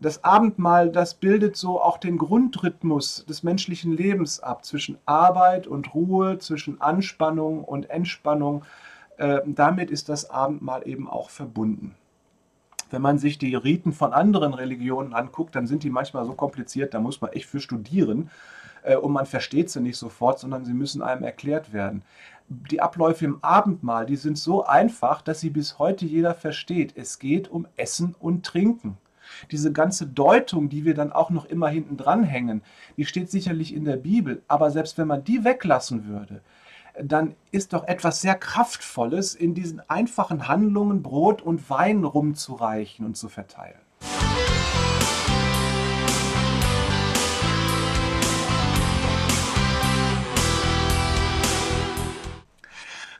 das 0.01 0.25
Abendmahl, 0.25 0.91
das 0.91 1.15
bildet 1.15 1.57
so 1.57 1.81
auch 1.81 1.99
den 1.99 2.19
Grundrhythmus 2.19 3.25
des 3.27 3.45
menschlichen 3.45 3.97
Lebens 3.97 4.41
ab, 4.41 4.65
zwischen 4.65 4.99
Arbeit 5.07 5.69
und 5.69 5.95
Ruhe, 5.95 6.39
zwischen 6.39 6.81
Anspannung 6.81 7.63
und 7.63 7.89
Entspannung. 7.89 8.65
Äh, 9.17 9.41
damit 9.47 9.93
ist 9.93 10.09
das 10.09 10.29
Abendmahl 10.29 10.89
eben 10.89 11.09
auch 11.09 11.31
verbunden. 11.31 11.95
Wenn 12.93 13.03
man 13.03 13.19
sich 13.19 13.39
die 13.39 13.55
Riten 13.55 13.93
von 13.93 14.13
anderen 14.13 14.55
Religionen 14.55 15.15
anguckt, 15.15 15.57
dann 15.57 15.67
sind 15.67 15.83
die 15.83 15.91
manchmal 15.91 16.25
so 16.25 16.35
kompliziert, 16.35 16.95
da 16.95 17.01
muss 17.01 17.21
man 17.21 17.33
echt 17.33 17.47
für 17.47 17.61
studieren 17.61 18.31
äh, 18.83 18.97
und 18.97 19.13
man 19.13 19.27
versteht 19.27 19.71
sie 19.71 19.81
nicht 19.81 19.97
sofort, 19.97 20.39
sondern 20.39 20.65
sie 20.65 20.75
müssen 20.75 21.03
einem 21.03 21.25
erklärt 21.25 21.73
werden. 21.73 22.03
Die 22.49 22.81
Abläufe 22.81 23.25
im 23.25 23.43
Abendmahl, 23.43 24.05
die 24.05 24.17
sind 24.17 24.37
so 24.37 24.65
einfach, 24.65 25.23
dass 25.23 25.41
sie 25.41 25.51
bis 25.51 25.79
heute 25.79 26.05
jeder 26.05 26.35
versteht. 26.35 26.93
Es 26.97 27.19
geht 27.19 27.51
um 27.51 27.67
Essen 27.77 28.15
und 28.19 28.45
Trinken. 28.45 28.99
Diese 29.51 29.73
ganze 29.73 30.07
Deutung, 30.07 30.69
die 30.69 30.85
wir 30.85 30.95
dann 30.95 31.13
auch 31.13 31.31
noch 31.31 31.47
immer 31.47 31.69
hinten 31.69 31.97
dran 31.97 32.25
hängen, 32.25 32.63
die 32.97 33.07
steht 33.07 33.31
sicherlich 33.31 33.75
in 33.75 33.85
der 33.85 33.97
Bibel, 33.97 34.43
aber 34.49 34.71
selbst 34.71 34.99
wenn 34.99 35.09
man 35.09 35.25
die 35.25 35.45
weglassen 35.45 36.07
würde, 36.07 36.43
dann 37.01 37.35
ist 37.51 37.73
doch 37.73 37.87
etwas 37.87 38.21
sehr 38.21 38.35
Kraftvolles 38.35 39.35
in 39.35 39.55
diesen 39.55 39.81
einfachen 39.89 40.49
Handlungen, 40.49 41.03
Brot 41.03 41.43
und 41.43 41.69
Wein 41.71 42.05
rumzureichen 42.05 43.07
und 43.07 43.17
zu 43.17 43.29
verteilen. 43.29 43.79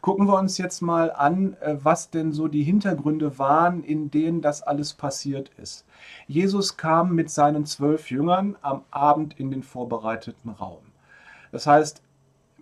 Gucken 0.03 0.27
wir 0.27 0.37
uns 0.37 0.59
jetzt 0.59 0.83
mal 0.83 1.13
an, 1.13 1.57
äh, 1.61 1.77
was 1.81 2.11
denn 2.11 2.33
so 2.33 2.49
die 2.49 2.65
Hintergründe 2.65 3.39
waren, 3.39 3.85
in 3.85 4.11
denen 4.11 4.43
das 4.43 4.61
alles 4.61 4.95
passiert 4.95 5.53
ist. 5.59 5.87
Jesus 6.27 6.77
kam 6.77 7.15
mit 7.15 7.31
seinen 7.31 7.67
zwölf 7.67 8.11
Jüngern 8.11 8.57
am 8.63 8.83
Abend 8.91 9.39
in 9.39 9.53
den 9.53 9.63
vorbereiteten 9.63 10.51
Raum. 10.51 10.83
Das 11.53 11.69
heißt, 11.69 12.03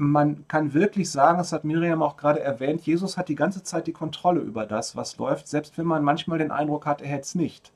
man 0.00 0.49
kann 0.49 0.73
wirklich 0.73 1.11
sagen, 1.11 1.37
das 1.37 1.52
hat 1.52 1.64
Miriam 1.64 2.02
auch 2.02 2.16
gerade 2.16 2.40
erwähnt, 2.40 2.80
Jesus 2.87 3.19
hat 3.19 3.28
die 3.28 3.35
ganze 3.35 3.62
Zeit 3.62 3.87
die 3.87 3.92
Kontrolle 3.92 4.40
über 4.40 4.64
das, 4.64 4.97
was 4.97 5.19
läuft, 5.19 5.47
selbst 5.47 5.76
wenn 5.76 5.85
man 5.85 6.02
manchmal 6.02 6.38
den 6.38 6.50
Eindruck 6.50 6.87
hat, 6.87 7.02
er 7.02 7.09
hätte 7.09 7.23
es 7.23 7.35
nicht. 7.35 7.71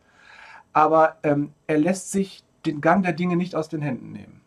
Aber 0.73 1.17
ähm, 1.23 1.53
er 1.67 1.77
lässt 1.77 2.11
sich 2.13 2.43
den 2.65 2.81
Gang 2.81 3.03
der 3.03 3.13
Dinge 3.13 3.37
nicht 3.37 3.55
aus 3.55 3.69
den 3.69 3.83
Händen 3.83 4.13
nehmen. 4.13 4.41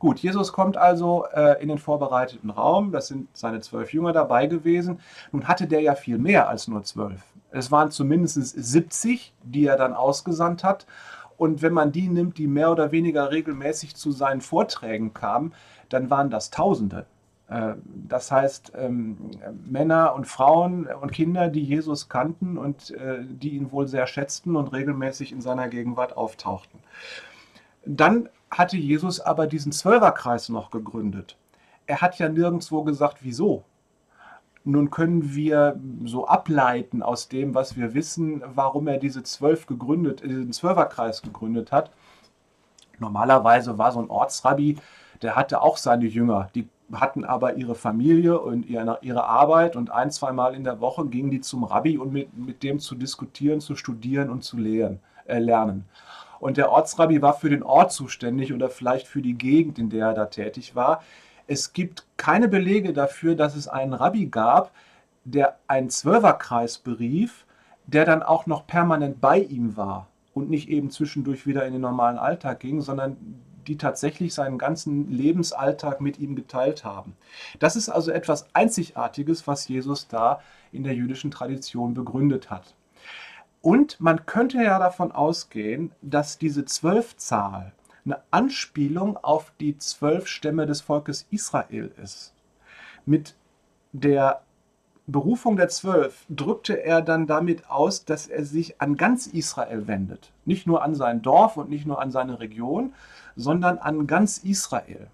Gut, 0.00 0.18
Jesus 0.18 0.52
kommt 0.52 0.76
also 0.76 1.26
äh, 1.32 1.62
in 1.62 1.68
den 1.68 1.78
vorbereiteten 1.78 2.50
Raum. 2.50 2.90
Das 2.90 3.06
sind 3.06 3.28
seine 3.34 3.60
zwölf 3.60 3.92
Jünger 3.92 4.12
dabei 4.12 4.48
gewesen. 4.48 4.98
Nun 5.30 5.46
hatte 5.46 5.68
der 5.68 5.80
ja 5.80 5.94
viel 5.94 6.18
mehr 6.18 6.48
als 6.48 6.66
nur 6.66 6.82
zwölf. 6.82 7.22
Es 7.52 7.70
waren 7.70 7.92
zumindest 7.92 8.34
70, 8.34 9.32
die 9.44 9.64
er 9.64 9.76
dann 9.76 9.94
ausgesandt 9.94 10.64
hat. 10.64 10.86
Und 11.36 11.62
wenn 11.62 11.72
man 11.72 11.92
die 11.92 12.08
nimmt, 12.08 12.36
die 12.38 12.48
mehr 12.48 12.72
oder 12.72 12.90
weniger 12.90 13.30
regelmäßig 13.30 13.94
zu 13.94 14.10
seinen 14.10 14.40
Vorträgen 14.40 15.14
kamen, 15.14 15.54
dann 15.92 16.10
waren 16.10 16.30
das 16.30 16.50
Tausende. 16.50 17.06
Äh, 17.48 17.74
das 18.08 18.30
heißt, 18.30 18.72
ähm, 18.76 19.18
Männer 19.64 20.14
und 20.14 20.26
Frauen 20.26 20.86
und 20.86 21.12
Kinder, 21.12 21.48
die 21.48 21.62
Jesus 21.62 22.08
kannten 22.08 22.56
und 22.56 22.90
äh, 22.92 23.24
die 23.24 23.50
ihn 23.50 23.72
wohl 23.72 23.86
sehr 23.86 24.06
schätzten 24.06 24.56
und 24.56 24.72
regelmäßig 24.72 25.32
in 25.32 25.40
seiner 25.40 25.68
Gegenwart 25.68 26.16
auftauchten. 26.16 26.80
Dann 27.84 28.28
hatte 28.50 28.76
Jesus 28.76 29.20
aber 29.20 29.46
diesen 29.46 29.72
Zwölferkreis 29.72 30.48
noch 30.48 30.70
gegründet. 30.70 31.36
Er 31.86 32.00
hat 32.00 32.18
ja 32.18 32.28
nirgendwo 32.28 32.84
gesagt, 32.84 33.18
wieso. 33.22 33.64
Nun 34.64 34.90
können 34.90 35.34
wir 35.34 35.80
so 36.04 36.28
ableiten 36.28 37.02
aus 37.02 37.28
dem, 37.28 37.54
was 37.54 37.76
wir 37.76 37.94
wissen, 37.94 38.42
warum 38.54 38.86
er 38.86 38.98
diese 38.98 39.24
zwölf 39.24 39.66
gegründet, 39.66 40.22
diesen 40.22 40.52
Zwölferkreis 40.52 41.22
gegründet 41.22 41.72
hat. 41.72 41.90
Normalerweise 43.00 43.78
war 43.78 43.90
so 43.90 44.00
ein 44.00 44.10
Ortsrabbi, 44.10 44.78
der 45.22 45.36
hatte 45.36 45.62
auch 45.62 45.76
seine 45.76 46.06
Jünger, 46.06 46.50
die 46.54 46.68
hatten 46.92 47.24
aber 47.24 47.54
ihre 47.54 47.74
Familie 47.74 48.38
und 48.38 48.66
ihre, 48.68 49.24
Arbeit 49.24 49.76
und 49.76 49.90
ein, 49.90 50.10
zweimal 50.10 50.54
in 50.54 50.64
der 50.64 50.80
Woche 50.80 51.06
gingen 51.06 51.30
die 51.30 51.40
zum 51.40 51.64
Rabbi, 51.64 51.96
um 51.96 52.12
mit, 52.12 52.36
mit 52.36 52.62
dem 52.62 52.80
zu 52.80 52.94
diskutieren, 52.94 53.60
zu 53.60 53.76
studieren 53.76 54.28
und 54.28 54.44
zu 54.44 54.58
lehren, 54.58 55.00
äh, 55.26 55.38
lernen. 55.38 55.84
Und 56.38 56.56
der 56.56 56.70
Ortsrabbi 56.70 57.22
war 57.22 57.34
für 57.34 57.48
den 57.48 57.62
Ort 57.62 57.92
zuständig 57.92 58.52
oder 58.52 58.68
vielleicht 58.68 59.06
für 59.06 59.22
die 59.22 59.34
Gegend, 59.34 59.78
in 59.78 59.90
der 59.90 60.08
er 60.08 60.14
da 60.14 60.26
tätig 60.26 60.74
war. 60.74 61.02
Es 61.46 61.72
gibt 61.72 62.04
keine 62.16 62.48
Belege 62.48 62.92
dafür, 62.92 63.36
dass 63.36 63.54
es 63.54 63.68
einen 63.68 63.94
Rabbi 63.94 64.26
gab, 64.26 64.72
der 65.24 65.56
einen 65.68 65.88
Zwölferkreis 65.88 66.78
berief, 66.78 67.46
der 67.86 68.04
dann 68.04 68.22
auch 68.22 68.46
noch 68.46 68.66
permanent 68.66 69.20
bei 69.20 69.38
ihm 69.38 69.76
war 69.76 70.08
und 70.34 70.50
nicht 70.50 70.68
eben 70.68 70.90
zwischendurch 70.90 71.46
wieder 71.46 71.64
in 71.64 71.72
den 71.72 71.82
normalen 71.82 72.18
Alltag 72.18 72.60
ging, 72.60 72.80
sondern 72.80 73.16
die 73.66 73.76
tatsächlich 73.76 74.34
seinen 74.34 74.58
ganzen 74.58 75.10
Lebensalltag 75.10 76.00
mit 76.00 76.18
ihm 76.18 76.36
geteilt 76.36 76.84
haben. 76.84 77.16
Das 77.58 77.76
ist 77.76 77.88
also 77.88 78.10
etwas 78.10 78.46
Einzigartiges, 78.54 79.46
was 79.46 79.68
Jesus 79.68 80.08
da 80.08 80.40
in 80.72 80.84
der 80.84 80.94
jüdischen 80.94 81.30
Tradition 81.30 81.94
begründet 81.94 82.50
hat. 82.50 82.74
Und 83.60 84.00
man 84.00 84.26
könnte 84.26 84.58
ja 84.58 84.78
davon 84.78 85.12
ausgehen, 85.12 85.92
dass 86.02 86.38
diese 86.38 86.64
Zwölfzahl 86.64 87.72
eine 88.04 88.20
Anspielung 88.32 89.16
auf 89.16 89.52
die 89.60 89.78
zwölf 89.78 90.26
Stämme 90.26 90.66
des 90.66 90.80
Volkes 90.80 91.26
Israel 91.30 91.92
ist. 92.02 92.34
Mit 93.06 93.36
der 93.92 94.42
Berufung 95.06 95.56
der 95.56 95.68
Zwölf 95.68 96.24
drückte 96.28 96.82
er 96.82 97.02
dann 97.02 97.26
damit 97.26 97.68
aus, 97.68 98.04
dass 98.04 98.26
er 98.26 98.44
sich 98.44 98.80
an 98.80 98.96
ganz 98.96 99.26
Israel 99.26 99.86
wendet. 99.86 100.32
Nicht 100.44 100.66
nur 100.66 100.82
an 100.82 100.94
sein 100.94 101.22
Dorf 101.22 101.56
und 101.56 101.68
nicht 101.68 101.86
nur 101.86 102.00
an 102.00 102.10
seine 102.10 102.40
Region, 102.40 102.94
sondern 103.36 103.78
an 103.78 104.06
ganz 104.06 104.38
Israel. 104.38 105.08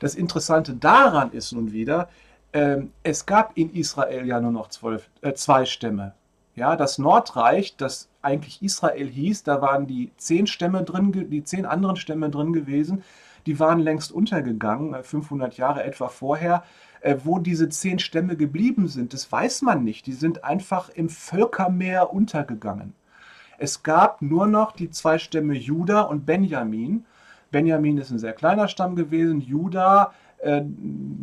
Das 0.00 0.14
Interessante 0.14 0.74
daran 0.74 1.32
ist 1.32 1.52
nun 1.52 1.72
wieder, 1.72 2.08
äh, 2.52 2.78
es 3.02 3.26
gab 3.26 3.56
in 3.56 3.72
Israel 3.74 4.26
ja 4.26 4.40
nur 4.40 4.52
noch 4.52 4.68
zwölf, 4.68 5.08
äh, 5.20 5.34
zwei 5.34 5.64
Stämme. 5.64 6.14
Ja, 6.56 6.76
das 6.76 6.98
Nordreich, 6.98 7.76
das 7.76 8.08
eigentlich 8.22 8.62
Israel 8.62 9.08
hieß, 9.08 9.44
da 9.44 9.62
waren 9.62 9.86
die 9.86 10.10
zehn 10.16 10.46
Stämme 10.46 10.82
drin, 10.82 11.12
die 11.30 11.44
zehn 11.44 11.64
anderen 11.64 11.96
Stämme 11.96 12.28
drin 12.28 12.52
gewesen. 12.52 13.04
Die 13.46 13.58
waren 13.58 13.80
längst 13.80 14.12
untergegangen, 14.12 15.02
500 15.02 15.54
äh, 15.54 15.60
Jahre 15.60 15.84
etwa 15.84 16.08
vorher. 16.08 16.62
Äh, 17.00 17.16
wo 17.24 17.38
diese 17.38 17.68
zehn 17.70 17.98
Stämme 17.98 18.36
geblieben 18.36 18.86
sind, 18.86 19.14
das 19.14 19.30
weiß 19.30 19.62
man 19.62 19.84
nicht. 19.84 20.06
Die 20.06 20.12
sind 20.12 20.44
einfach 20.44 20.90
im 20.90 21.08
Völkermeer 21.08 22.12
untergegangen. 22.12 22.92
Es 23.60 23.82
gab 23.82 24.22
nur 24.22 24.46
noch 24.46 24.72
die 24.72 24.90
zwei 24.90 25.18
Stämme 25.18 25.54
Juda 25.54 26.00
und 26.00 26.24
Benjamin. 26.24 27.04
Benjamin 27.50 27.98
ist 27.98 28.10
ein 28.10 28.18
sehr 28.18 28.32
kleiner 28.32 28.68
Stamm 28.68 28.96
gewesen. 28.96 29.40
Juda 29.40 30.12
äh, 30.38 30.62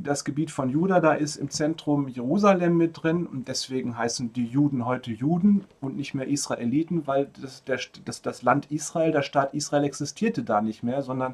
das 0.03 0.23
Gebiet 0.23 0.51
von 0.51 0.69
Juda, 0.69 0.99
da 0.99 1.13
ist 1.13 1.37
im 1.37 1.49
Zentrum 1.49 2.07
Jerusalem 2.07 2.77
mit 2.77 3.01
drin 3.01 3.25
und 3.25 3.47
deswegen 3.47 3.97
heißen 3.97 4.31
die 4.33 4.45
Juden 4.45 4.85
heute 4.85 5.11
Juden 5.11 5.65
und 5.81 5.97
nicht 5.97 6.13
mehr 6.13 6.27
Israeliten, 6.27 7.07
weil 7.07 7.27
das, 7.41 7.63
der, 7.63 7.79
das, 8.05 8.21
das 8.21 8.43
Land 8.43 8.71
Israel, 8.71 9.11
der 9.11 9.23
Staat 9.23 9.55
Israel 9.55 9.83
existierte 9.83 10.43
da 10.43 10.61
nicht 10.61 10.83
mehr, 10.83 11.01
sondern 11.01 11.33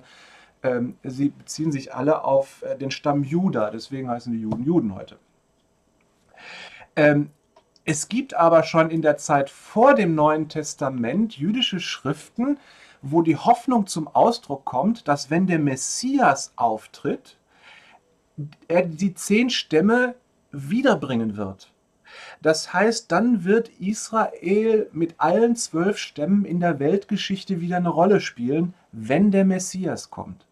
ähm, 0.63 0.95
sie 1.03 1.29
beziehen 1.29 1.73
sich 1.73 1.93
alle 1.93 2.23
auf 2.23 2.63
äh, 2.63 2.77
den 2.77 2.89
Stamm 2.89 3.23
Juda, 3.23 3.69
deswegen 3.69 4.09
heißen 4.09 4.31
die 4.31 4.39
Juden 4.39 4.63
Juden 4.63 4.95
heute. 4.95 5.17
Ähm, 6.95 7.31
es 7.85 8.07
gibt 8.07 8.33
aber 8.33 8.63
schon 8.63 8.89
in 8.89 9.01
der 9.01 9.17
Zeit 9.17 9.49
vor 9.49 9.93
dem 9.93 10.15
Neuen 10.15 10.47
Testament 10.47 11.37
jüdische 11.37 11.79
Schriften, 11.79 12.57
wo 13.01 13.21
die 13.21 13.35
Hoffnung 13.35 13.87
zum 13.87 14.07
Ausdruck 14.07 14.63
kommt, 14.63 15.07
dass 15.07 15.29
wenn 15.29 15.47
der 15.47 15.59
Messias 15.59 16.53
auftritt, 16.55 17.37
er 18.67 18.83
die 18.83 19.13
zehn 19.13 19.49
Stämme 19.49 20.15
wiederbringen 20.51 21.35
wird. 21.35 21.71
Das 22.41 22.73
heißt, 22.73 23.11
dann 23.11 23.43
wird 23.43 23.69
Israel 23.79 24.89
mit 24.93 25.15
allen 25.17 25.55
zwölf 25.55 25.97
Stämmen 25.97 26.45
in 26.45 26.59
der 26.59 26.79
Weltgeschichte 26.79 27.59
wieder 27.59 27.77
eine 27.77 27.89
Rolle 27.89 28.21
spielen, 28.21 28.73
wenn 28.91 29.31
der 29.31 29.45
Messias 29.45 30.09
kommt. 30.09 30.45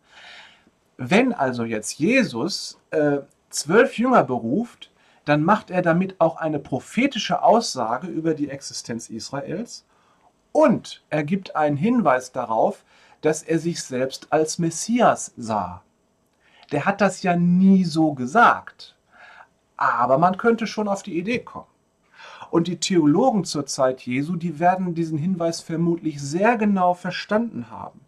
Wenn 0.97 1.33
also 1.33 1.63
jetzt 1.63 1.97
Jesus 1.99 2.79
äh, 2.89 3.19
zwölf 3.49 3.97
Jünger 3.97 4.23
beruft, 4.23 4.90
dann 5.25 5.43
macht 5.43 5.69
er 5.69 5.81
damit 5.81 6.19
auch 6.19 6.37
eine 6.37 6.59
prophetische 6.59 7.43
Aussage 7.43 8.07
über 8.07 8.33
die 8.33 8.49
Existenz 8.49 9.09
Israels 9.09 9.85
und 10.51 11.03
er 11.09 11.23
gibt 11.23 11.55
einen 11.55 11.77
Hinweis 11.77 12.31
darauf, 12.31 12.83
dass 13.21 13.43
er 13.43 13.59
sich 13.59 13.83
selbst 13.83 14.27
als 14.31 14.57
Messias 14.59 15.33
sah. 15.37 15.83
Der 16.71 16.85
hat 16.85 17.01
das 17.01 17.23
ja 17.23 17.35
nie 17.35 17.83
so 17.83 18.13
gesagt, 18.13 18.95
aber 19.77 20.17
man 20.17 20.37
könnte 20.37 20.67
schon 20.67 20.87
auf 20.87 21.03
die 21.03 21.17
Idee 21.17 21.39
kommen. 21.39 21.67
Und 22.49 22.67
die 22.67 22.79
Theologen 22.79 23.45
zur 23.45 23.65
Zeit 23.65 24.01
Jesu, 24.01 24.35
die 24.35 24.59
werden 24.59 24.93
diesen 24.93 25.17
Hinweis 25.17 25.61
vermutlich 25.61 26.21
sehr 26.21 26.57
genau 26.57 26.93
verstanden 26.93 27.69
haben. 27.69 28.01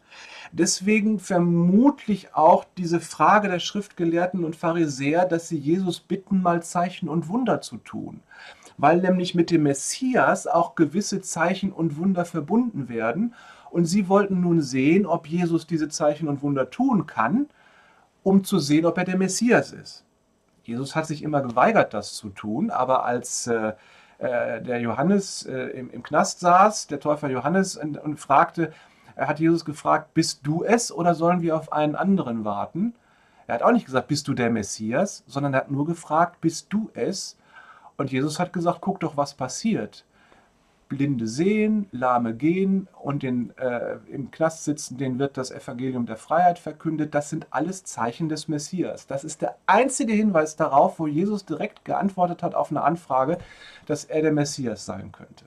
Deswegen 0.55 1.17
vermutlich 1.17 2.35
auch 2.35 2.63
diese 2.77 2.99
Frage 2.99 3.49
der 3.49 3.57
Schriftgelehrten 3.57 4.43
und 4.45 4.55
Pharisäer, 4.55 5.25
dass 5.25 5.49
sie 5.49 5.57
Jesus 5.57 5.99
bitten, 5.99 6.43
mal 6.43 6.61
Zeichen 6.61 7.09
und 7.09 7.27
Wunder 7.27 7.59
zu 7.61 7.77
tun. 7.77 8.21
Weil 8.77 9.01
nämlich 9.01 9.33
mit 9.33 9.49
dem 9.49 9.63
Messias 9.63 10.45
auch 10.45 10.75
gewisse 10.75 11.21
Zeichen 11.21 11.71
und 11.71 11.97
Wunder 11.97 12.23
verbunden 12.23 12.87
werden. 12.87 13.33
Und 13.71 13.85
sie 13.85 14.07
wollten 14.07 14.41
nun 14.41 14.61
sehen, 14.61 15.07
ob 15.07 15.25
Jesus 15.25 15.65
diese 15.65 15.89
Zeichen 15.89 16.27
und 16.27 16.43
Wunder 16.43 16.69
tun 16.69 17.07
kann, 17.07 17.47
um 18.21 18.43
zu 18.43 18.59
sehen, 18.59 18.85
ob 18.85 18.99
er 18.99 19.05
der 19.05 19.17
Messias 19.17 19.71
ist. 19.71 20.05
Jesus 20.61 20.95
hat 20.95 21.07
sich 21.07 21.23
immer 21.23 21.41
geweigert, 21.41 21.95
das 21.95 22.13
zu 22.13 22.29
tun, 22.29 22.69
aber 22.69 23.05
als 23.05 23.47
äh, 23.47 23.73
äh, 24.19 24.61
der 24.61 24.79
Johannes 24.81 25.47
äh, 25.47 25.69
im, 25.69 25.89
im, 25.89 26.03
Knast 26.03 26.41
saß, 26.41 26.85
der 26.87 26.99
Täufer 26.99 27.29
Johannes, 27.31 27.75
und, 27.75 27.97
und 27.97 28.17
fragte, 28.17 28.71
hat 29.15 29.39
Jesus 29.39 29.65
gefragt, 29.65 30.13
bist 30.13 30.41
du 30.43 30.63
es 30.63 30.91
oder 30.91 31.15
sollen 31.15 31.41
wir 31.41 31.55
auf 31.55 31.71
einen 31.71 31.95
anderen 31.95 32.45
warten? 32.45 32.93
Er 33.47 33.55
hat 33.55 33.63
auch 33.63 33.71
nicht 33.71 33.85
gesagt, 33.85 34.07
bist 34.07 34.27
du 34.27 34.33
der 34.33 34.49
Messias, 34.49 35.23
sondern 35.27 35.53
er 35.53 35.61
hat 35.61 35.71
nur 35.71 35.85
gefragt, 35.85 36.41
bist 36.41 36.67
du 36.71 36.89
es? 36.93 37.37
Und 37.97 38.11
Jesus 38.11 38.39
hat 38.39 38.53
gesagt, 38.53 38.79
guck 38.81 38.99
doch, 38.99 39.17
was 39.17 39.33
passiert. 39.33 40.05
Blinde 40.89 41.27
sehen, 41.27 41.87
Lahme 41.91 42.35
gehen 42.35 42.87
und 43.01 43.23
den 43.23 43.55
äh, 43.57 43.97
im 44.09 44.31
Knast 44.31 44.63
sitzen, 44.63 44.97
denen 44.97 45.17
wird 45.17 45.37
das 45.37 45.51
Evangelium 45.51 46.05
der 46.05 46.17
Freiheit 46.17 46.59
verkündet. 46.59 47.15
Das 47.15 47.29
sind 47.29 47.47
alles 47.51 47.83
Zeichen 47.83 48.29
des 48.29 48.47
Messias. 48.47 49.07
Das 49.07 49.23
ist 49.23 49.41
der 49.41 49.55
einzige 49.65 50.13
Hinweis 50.13 50.55
darauf, 50.55 50.99
wo 50.99 51.07
Jesus 51.07 51.45
direkt 51.45 51.83
geantwortet 51.85 52.43
hat 52.43 52.53
auf 52.55 52.69
eine 52.69 52.83
Anfrage, 52.83 53.37
dass 53.85 54.05
er 54.05 54.21
der 54.21 54.33
Messias 54.33 54.85
sein 54.85 55.11
könnte. 55.11 55.45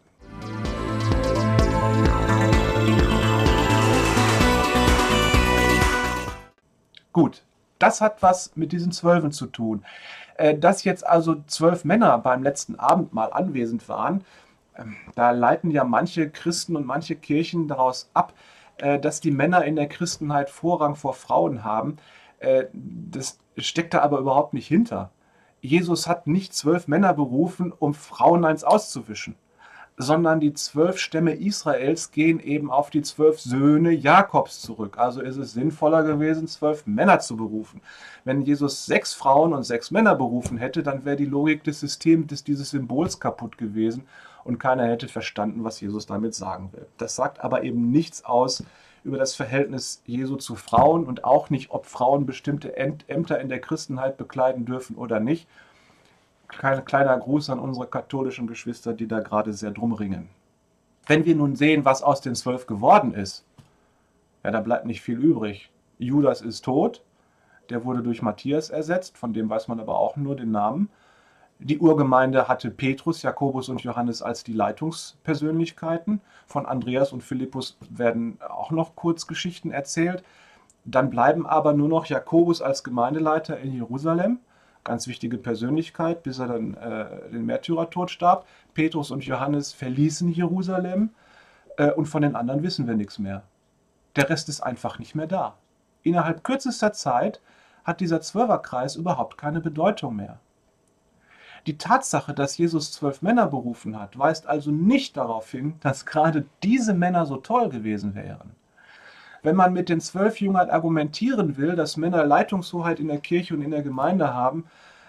Gut, 7.17 7.45
das 7.79 8.03
hat 8.03 8.23
was 8.23 8.55
mit 8.57 8.73
diesen 8.73 8.93
Zwölfen 8.93 9.33
zu 9.33 9.47
tun. 9.47 9.87
Äh, 10.37 10.59
dass 10.59 10.85
jetzt 10.85 11.07
also 11.07 11.37
zwölf 11.47 11.83
Männer 11.87 12.19
beim 12.19 12.43
letzten 12.43 12.79
Abendmahl 12.79 13.33
anwesend 13.33 13.89
waren, 13.89 14.23
ähm, 14.77 14.97
da 15.15 15.31
leiten 15.31 15.71
ja 15.71 15.85
manche 15.85 16.29
Christen 16.29 16.77
und 16.77 16.85
manche 16.85 17.17
Kirchen 17.17 17.69
daraus 17.69 18.11
ab, 18.13 18.35
äh, 18.77 18.99
dass 18.99 19.21
die 19.23 19.31
Männer 19.31 19.65
in 19.65 19.77
der 19.77 19.89
Christenheit 19.89 20.51
Vorrang 20.51 20.95
vor 20.95 21.15
Frauen 21.15 21.65
haben. 21.65 21.97
Äh, 22.39 22.65
das 22.75 23.39
steckt 23.57 23.95
da 23.95 24.03
aber 24.03 24.19
überhaupt 24.19 24.53
nicht 24.53 24.67
hinter. 24.69 25.11
Jesus 25.63 26.07
hat 26.07 26.27
nicht 26.27 26.53
zwölf 26.53 26.87
Männer 26.87 27.15
berufen, 27.15 27.73
um 27.73 27.95
Frauen 27.95 28.45
eins 28.45 28.63
auszuwischen, 28.63 29.37
sondern 29.97 30.41
die 30.41 30.53
zwölf 30.53 30.99
Stämme 30.99 31.33
Israels 31.33 32.11
gehen 32.11 32.39
eben 32.41 32.71
auf 32.71 32.91
die 32.91 33.03
zwölf 33.03 33.41
Söhne 33.41 33.93
Jakobs 33.93 34.61
zurück. 34.61 34.99
Also 34.99 35.23
ist 35.23 35.37
es 35.37 35.53
sinnvoller 35.53 36.03
gewesen, 36.03 36.47
zwölf 36.49 36.87
Männer 36.87 37.21
zu 37.21 37.37
berufen. 37.37 37.81
Wenn 38.25 38.43
Jesus 38.43 38.85
sechs 38.85 39.15
Frauen 39.15 39.55
und 39.55 39.63
sechs 39.63 39.91
Männer 39.91 40.15
berufen 40.15 40.59
hätte, 40.59 40.83
dann 40.83 41.05
wäre 41.05 41.17
die 41.17 41.25
Logik 41.25 41.65
des 41.65 41.81
Systems, 41.81 42.45
dieses 42.45 42.71
Symbols 42.71 43.21
kaputt 43.21 43.57
gewesen 43.57 44.07
und 44.45 44.59
keiner 44.59 44.87
hätte 44.87 45.09
verstanden, 45.09 45.65
was 45.65 45.81
Jesus 45.81 46.07
damit 46.07 46.35
sagen 46.35 46.71
will. 46.73 46.87
Das 46.99 47.17
sagt 47.17 47.41
aber 47.43 47.65
eben 47.65 47.91
nichts 47.91 48.25
aus 48.25 48.63
über 49.03 49.19
das 49.19 49.35
Verhältnis 49.35 50.03
Jesu 50.05 50.37
zu 50.37 50.57
Frauen 50.57 51.05
und 51.05 51.25
auch 51.25 51.49
nicht, 51.49 51.71
ob 51.71 51.87
Frauen 51.87 52.27
bestimmte 52.27 52.77
Ämter 52.77 53.41
in 53.41 53.49
der 53.49 53.61
Christenheit 53.61 54.17
bekleiden 54.17 54.65
dürfen 54.65 54.97
oder 54.97 55.21
nicht. 55.21 55.49
Kein 56.49 56.85
kleiner 56.85 57.19
Gruß 57.19 57.51
an 57.51 57.59
unsere 57.59 57.87
katholischen 57.87 58.47
Geschwister, 58.47 58.95
die 58.95 59.09
da 59.09 59.21
gerade 59.21 59.53
sehr 59.53 59.71
drum 59.71 59.93
ringen. 59.93 60.29
Wenn 61.07 61.25
wir 61.25 61.37
nun 61.37 61.57
sehen, 61.57 61.85
was 61.85 62.03
aus 62.03 62.21
den 62.21 62.35
zwölf 62.35 62.67
geworden 62.67 63.15
ist, 63.15 63.45
ja, 64.45 64.51
da 64.51 64.61
bleibt 64.61 64.87
nicht 64.87 65.01
viel 65.01 65.19
übrig. 65.19 65.71
Judas 65.99 66.41
ist 66.41 66.65
tot, 66.65 67.03
der 67.71 67.85
wurde 67.85 68.03
durch 68.03 68.23
Matthias 68.23 68.71
ersetzt, 68.71 69.19
von 69.19 69.33
dem 69.33 69.51
weiß 69.51 69.69
man 69.69 69.81
aber 69.81 69.99
auch 69.99 70.17
nur 70.17 70.37
den 70.37 70.51
Namen. 70.51 70.89
Die 71.59 71.79
Urgemeinde 71.79 72.49
hatte 72.49 72.71
Petrus, 72.71 73.23
Jakobus 73.23 73.69
und 73.69 73.83
Johannes 73.83 74.21
als 74.21 74.45
die 74.45 74.53
Leitungspersönlichkeiten. 74.53 76.21
Von 76.47 76.67
Andreas 76.67 77.13
und 77.13 77.23
Philippus 77.23 77.79
werden 77.89 78.39
auch 78.47 78.71
noch 78.71 78.95
Kurzgeschichten 78.95 79.71
erzählt. 79.71 80.23
Dann 80.85 81.09
bleiben 81.11 81.47
aber 81.47 81.73
nur 81.73 81.89
noch 81.89 82.07
Jakobus 82.07 82.61
als 82.61 82.85
Gemeindeleiter 82.85 83.59
in 83.59 83.73
Jerusalem, 83.73 84.39
ganz 84.87 85.07
wichtige 85.07 85.37
Persönlichkeit, 85.37 86.23
bis 86.23 86.39
er 86.39 86.47
dann 86.47 86.75
äh, 86.75 87.31
den 87.31 87.45
Märtyrertod 87.45 88.11
starb. 88.11 88.47
Petrus 88.73 89.11
und 89.11 89.25
Johannes 89.25 89.75
verließen 89.75 90.33
Jerusalem 90.33 91.11
äh, 91.77 91.91
und 91.91 92.07
von 92.07 92.23
den 92.23 92.35
anderen 92.35 92.63
wissen 92.63 92.87
wir 92.87 92.95
nichts 92.95 93.19
mehr. 93.19 93.43
Der 94.17 94.31
Rest 94.31 94.49
ist 94.49 94.63
einfach 94.63 94.99
nicht 94.99 95.15
mehr 95.15 95.27
da. 95.27 95.59
Innerhalb 96.03 96.43
kürzester 96.43 96.93
Zeit 96.93 97.41
hat 97.85 98.01
dieser 98.01 98.21
Zwölferkreis 98.21 98.97
überhaupt 98.97 99.37
keine 99.37 99.61
Bedeutung 99.61 100.17
mehr. 100.17 100.39
Die 101.67 101.79
Tatsache, 101.79 102.33
dass 102.33 102.57
Jesus 102.57 102.93
zwölf 102.93 103.23
Männer 103.23 103.49
berufen 103.49 103.99
hat, 103.99 104.19
weist 104.19 104.47
also 104.47 104.71
nicht 104.71 105.17
darauf 105.17 105.51
hin, 105.51 105.75
dass 105.81 106.07
gerade 106.07 106.47
diese 106.63 106.95
Männer 106.95 107.27
so 107.27 107.37
toll 107.39 107.69
gewesen 107.69 108.15
wären. 108.15 108.55
Wenn 109.47 109.55
man 109.55 109.73
mit 109.73 109.89
den 109.89 110.01
zwölf 110.01 110.41
Jüngern 110.41 110.71
argumentieren 110.71 111.57
will, 111.57 111.77
dass 111.77 111.97
Männer 111.97 112.25
Leitungshoheit 112.25 112.99
in 112.99 113.07
der 113.07 113.21
Kirche 113.21 113.55
und 113.55 113.63
in 113.63 113.71
der 113.71 113.83
Gemeinde 113.83 114.35
haben, 114.35 114.65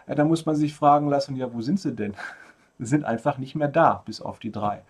ja, 0.08 0.14
dann 0.14 0.28
muss 0.28 0.46
man 0.46 0.56
sich 0.56 0.76
fragen 0.76 1.10
lassen, 1.10 1.36
ja, 1.36 1.52
wo 1.52 1.62
sind 1.62 1.80
sie 1.80 1.96
denn? 1.96 2.14
Sie 2.78 2.86
sind 2.86 3.04
einfach 3.04 3.40
nicht 3.40 3.56
mehr 3.56 3.68
da, 3.68 4.04
bis 4.06 4.22
auf 4.22 4.38
die 4.38 4.52
drei. 4.52 4.84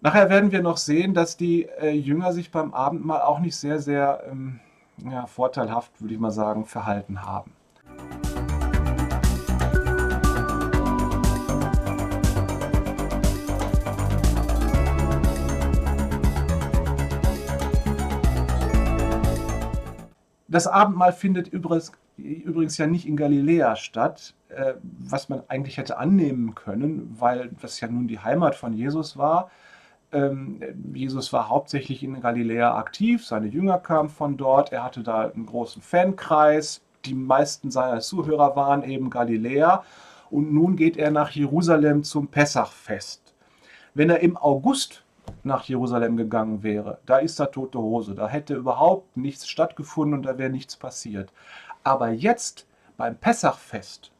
Nachher 0.00 0.30
werden 0.30 0.52
wir 0.52 0.62
noch 0.62 0.78
sehen, 0.78 1.12
dass 1.12 1.36
die 1.36 1.64
äh, 1.64 1.90
Jünger 1.90 2.32
sich 2.32 2.50
beim 2.50 2.72
Abendmahl 2.72 3.20
auch 3.20 3.40
nicht 3.40 3.56
sehr, 3.56 3.78
sehr 3.78 4.22
ähm, 4.30 4.60
ja, 5.04 5.26
vorteilhaft, 5.26 6.00
würde 6.00 6.14
ich 6.14 6.20
mal 6.20 6.30
sagen, 6.30 6.64
verhalten 6.64 7.26
haben. 7.26 7.52
Das 20.50 20.66
Abendmahl 20.66 21.12
findet 21.12 21.48
übrigens, 21.48 21.92
übrigens 22.16 22.76
ja 22.76 22.88
nicht 22.88 23.06
in 23.06 23.16
Galiläa 23.16 23.76
statt, 23.76 24.34
äh, 24.48 24.74
was 24.82 25.28
man 25.28 25.42
eigentlich 25.46 25.78
hätte 25.78 25.96
annehmen 25.96 26.56
können, 26.56 27.16
weil 27.18 27.50
das 27.62 27.80
ja 27.80 27.86
nun 27.86 28.08
die 28.08 28.18
Heimat 28.18 28.56
von 28.56 28.72
Jesus 28.72 29.16
war. 29.16 29.50
Ähm, 30.12 30.60
Jesus 30.92 31.32
war 31.32 31.48
hauptsächlich 31.48 32.02
in 32.02 32.20
Galiläa 32.20 32.76
aktiv, 32.76 33.24
seine 33.24 33.46
Jünger 33.46 33.78
kamen 33.78 34.08
von 34.08 34.36
dort, 34.36 34.72
er 34.72 34.82
hatte 34.82 35.04
da 35.04 35.30
einen 35.30 35.46
großen 35.46 35.82
Fankreis, 35.82 36.82
die 37.04 37.14
meisten 37.14 37.70
seiner 37.70 38.00
Zuhörer 38.00 38.56
waren 38.56 38.82
eben 38.82 39.08
Galiläer 39.08 39.84
und 40.30 40.52
nun 40.52 40.74
geht 40.74 40.96
er 40.96 41.12
nach 41.12 41.30
Jerusalem 41.30 42.02
zum 42.02 42.26
Pessachfest. 42.26 43.34
Wenn 43.94 44.10
er 44.10 44.18
im 44.18 44.36
August 44.36 45.04
nach 45.42 45.64
Jerusalem 45.64 46.16
gegangen 46.16 46.62
wäre, 46.62 46.98
da 47.06 47.18
ist 47.18 47.40
da 47.40 47.46
tote 47.46 47.78
Hose. 47.78 48.14
Da 48.14 48.28
hätte 48.28 48.54
überhaupt 48.54 49.16
nichts 49.16 49.48
stattgefunden 49.48 50.18
und 50.18 50.24
da 50.24 50.38
wäre 50.38 50.50
nichts 50.50 50.76
passiert. 50.76 51.32
Aber 51.82 52.10
jetzt 52.10 52.66
beim 52.96 53.16
Pessachfest, 53.16 54.12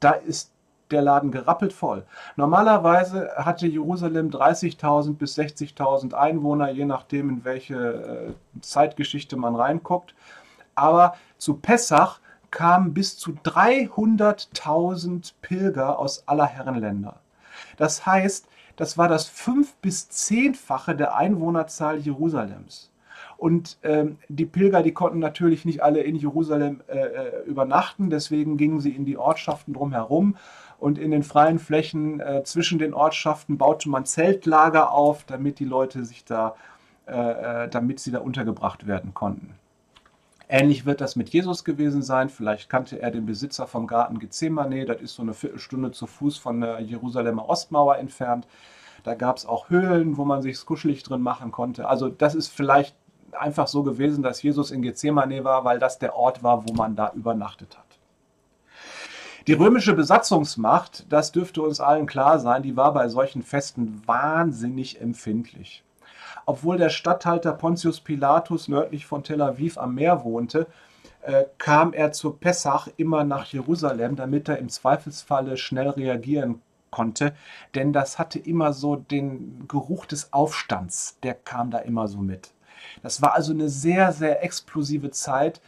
da 0.00 0.10
ist 0.10 0.52
der 0.90 1.02
Laden 1.02 1.30
gerappelt 1.30 1.72
voll. 1.72 2.04
Normalerweise 2.36 3.30
hatte 3.36 3.66
Jerusalem 3.66 4.28
30.000 4.30 5.14
bis 5.14 5.38
60.000 5.38 6.12
Einwohner, 6.14 6.70
je 6.70 6.84
nachdem, 6.84 7.30
in 7.30 7.44
welche 7.44 7.74
äh, 7.74 8.34
Zeitgeschichte 8.60 9.36
man 9.36 9.56
reinguckt. 9.56 10.14
Aber 10.74 11.14
zu 11.38 11.54
Pessach 11.54 12.20
kamen 12.50 12.92
bis 12.94 13.18
zu 13.18 13.32
300.000 13.32 15.32
Pilger 15.42 15.98
aus 15.98 16.28
aller 16.28 16.46
Herrenländer. 16.46 17.16
Das 17.76 18.06
heißt, 18.06 18.46
das 18.76 18.98
war 18.98 19.08
das 19.08 19.26
fünf- 19.26 19.74
bis 19.76 20.08
zehnfache 20.08 20.94
der 20.94 21.16
Einwohnerzahl 21.16 21.98
Jerusalems. 21.98 22.90
Und 23.36 23.78
ähm, 23.82 24.18
die 24.28 24.46
Pilger, 24.46 24.82
die 24.82 24.92
konnten 24.92 25.18
natürlich 25.18 25.64
nicht 25.64 25.82
alle 25.82 26.00
in 26.00 26.16
Jerusalem 26.16 26.82
äh, 26.86 26.98
äh, 26.98 27.44
übernachten, 27.46 28.10
deswegen 28.10 28.56
gingen 28.56 28.80
sie 28.80 28.90
in 28.90 29.04
die 29.04 29.18
Ortschaften 29.18 29.74
drumherum 29.74 30.36
und 30.78 30.98
in 30.98 31.10
den 31.10 31.22
freien 31.22 31.58
Flächen 31.58 32.20
äh, 32.20 32.42
zwischen 32.44 32.78
den 32.78 32.94
Ortschaften 32.94 33.58
baute 33.58 33.88
man 33.88 34.06
Zeltlager 34.06 34.92
auf, 34.92 35.24
damit 35.24 35.58
die 35.58 35.64
Leute 35.64 36.04
sich 36.04 36.24
da, 36.24 36.54
äh, 37.06 37.64
äh 37.64 37.68
damit 37.68 38.00
sie 38.00 38.12
da 38.12 38.20
untergebracht 38.20 38.86
werden 38.86 39.14
konnten. 39.14 39.54
Ähnlich 40.48 40.84
wird 40.84 41.00
das 41.00 41.16
mit 41.16 41.30
Jesus 41.30 41.64
gewesen 41.64 42.02
sein. 42.02 42.28
Vielleicht 42.28 42.68
kannte 42.68 43.00
er 43.00 43.10
den 43.10 43.26
Besitzer 43.26 43.66
vom 43.66 43.86
Garten 43.86 44.18
Gethsemane. 44.18 44.84
Das 44.84 45.00
ist 45.00 45.14
so 45.14 45.22
eine 45.22 45.34
Viertelstunde 45.34 45.92
zu 45.92 46.06
Fuß 46.06 46.38
von 46.38 46.60
der 46.60 46.80
Jerusalemer 46.80 47.48
Ostmauer 47.48 47.96
entfernt. 47.96 48.46
Da 49.04 49.14
gab 49.14 49.36
es 49.36 49.46
auch 49.46 49.70
Höhlen, 49.70 50.16
wo 50.16 50.24
man 50.24 50.42
sich 50.42 50.64
kuschelig 50.64 51.02
drin 51.02 51.20
machen 51.20 51.52
konnte. 51.52 51.88
Also 51.88 52.08
das 52.08 52.34
ist 52.34 52.48
vielleicht 52.48 52.94
einfach 53.32 53.66
so 53.66 53.82
gewesen, 53.82 54.22
dass 54.22 54.42
Jesus 54.42 54.70
in 54.70 54.82
Gethsemane 54.82 55.44
war, 55.44 55.64
weil 55.64 55.78
das 55.78 55.98
der 55.98 56.16
Ort 56.16 56.42
war, 56.42 56.68
wo 56.68 56.72
man 56.74 56.96
da 56.96 57.12
übernachtet 57.14 57.76
hat. 57.76 57.84
Die 59.46 59.52
römische 59.52 59.92
Besatzungsmacht, 59.92 61.04
das 61.10 61.32
dürfte 61.32 61.60
uns 61.60 61.78
allen 61.78 62.06
klar 62.06 62.38
sein, 62.38 62.62
die 62.62 62.76
war 62.76 62.94
bei 62.94 63.08
solchen 63.08 63.42
Festen 63.42 64.00
wahnsinnig 64.06 65.02
empfindlich. 65.02 65.84
Obwohl 66.46 66.76
der 66.76 66.90
Statthalter 66.90 67.52
Pontius 67.52 68.00
Pilatus 68.00 68.68
nördlich 68.68 69.06
von 69.06 69.22
Tel 69.22 69.40
Aviv 69.40 69.78
am 69.78 69.94
Meer 69.94 70.24
wohnte, 70.24 70.66
äh, 71.22 71.44
kam 71.58 71.92
er 71.92 72.12
zur 72.12 72.38
Pessach 72.38 72.88
immer 72.96 73.24
nach 73.24 73.46
Jerusalem, 73.46 74.16
damit 74.16 74.48
er 74.48 74.58
im 74.58 74.68
Zweifelsfalle 74.68 75.56
schnell 75.56 75.88
reagieren 75.88 76.60
konnte, 76.94 77.34
denn 77.74 77.92
das 77.92 78.20
hatte 78.20 78.38
immer 78.38 78.72
so 78.72 78.94
den 78.94 79.66
Geruch 79.66 80.06
des 80.06 80.32
Aufstands, 80.32 81.18
der 81.24 81.34
kam 81.34 81.72
da 81.72 81.78
immer 81.78 82.06
so 82.06 82.18
mit. 82.18 82.52
Das 83.02 83.20
war 83.20 83.34
also 83.34 83.52
eine 83.52 83.68
sehr, 83.68 84.12
sehr 84.12 84.44
explosive 84.44 85.10
Zeit 85.10 85.60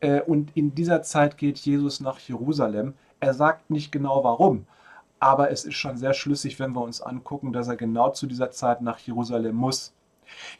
äh, 0.00 0.22
und 0.22 0.56
in 0.56 0.74
dieser 0.74 1.02
Zeit 1.02 1.36
geht 1.36 1.58
Jesus 1.58 2.00
nach 2.00 2.18
Jerusalem. 2.20 2.94
Er 3.20 3.34
sagt 3.34 3.68
nicht 3.68 3.92
genau 3.92 4.24
warum, 4.24 4.66
aber 5.18 5.50
es 5.50 5.64
ist 5.66 5.74
schon 5.74 5.98
sehr 5.98 6.14
schlüssig, 6.14 6.58
wenn 6.58 6.72
wir 6.72 6.80
uns 6.80 7.02
angucken, 7.02 7.52
dass 7.52 7.68
er 7.68 7.76
genau 7.76 8.10
zu 8.10 8.26
dieser 8.26 8.50
Zeit 8.50 8.80
nach 8.80 8.98
Jerusalem 9.00 9.56
muss. 9.56 9.92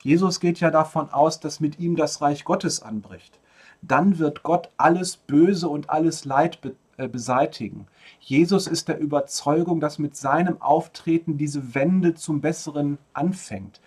Jesus 0.03 0.41
geht 0.41 0.61
ja 0.61 0.71
davon 0.71 1.11
aus, 1.11 1.41
dass 1.41 1.61
mit 1.61 1.79
ihm 1.79 1.97
das 1.97 2.21
Reich 2.21 2.45
Gottes 2.45 2.83
anbricht. 2.83 3.39
Dann 3.83 4.19
wird 4.19 4.43
Gott 4.43 4.71
alles 4.77 5.17
Böse 5.17 5.69
und 5.69 5.91
alles 5.91 6.25
Leid 6.25 6.61
be 6.61 6.75
äh, 6.97 7.09
beseitigen. 7.09 7.87
Jesus 8.21 8.67
ist 8.67 8.89
der 8.89 8.99
Überzeugung, 8.99 9.81
dass 9.81 9.99
mit 9.99 10.17
seinem 10.17 10.61
Auftreten 10.61 11.39
diese 11.39 11.75
Wende 11.75 12.15
zum 12.15 12.43
Besseren 12.43 12.99
anfängt. 13.15 13.81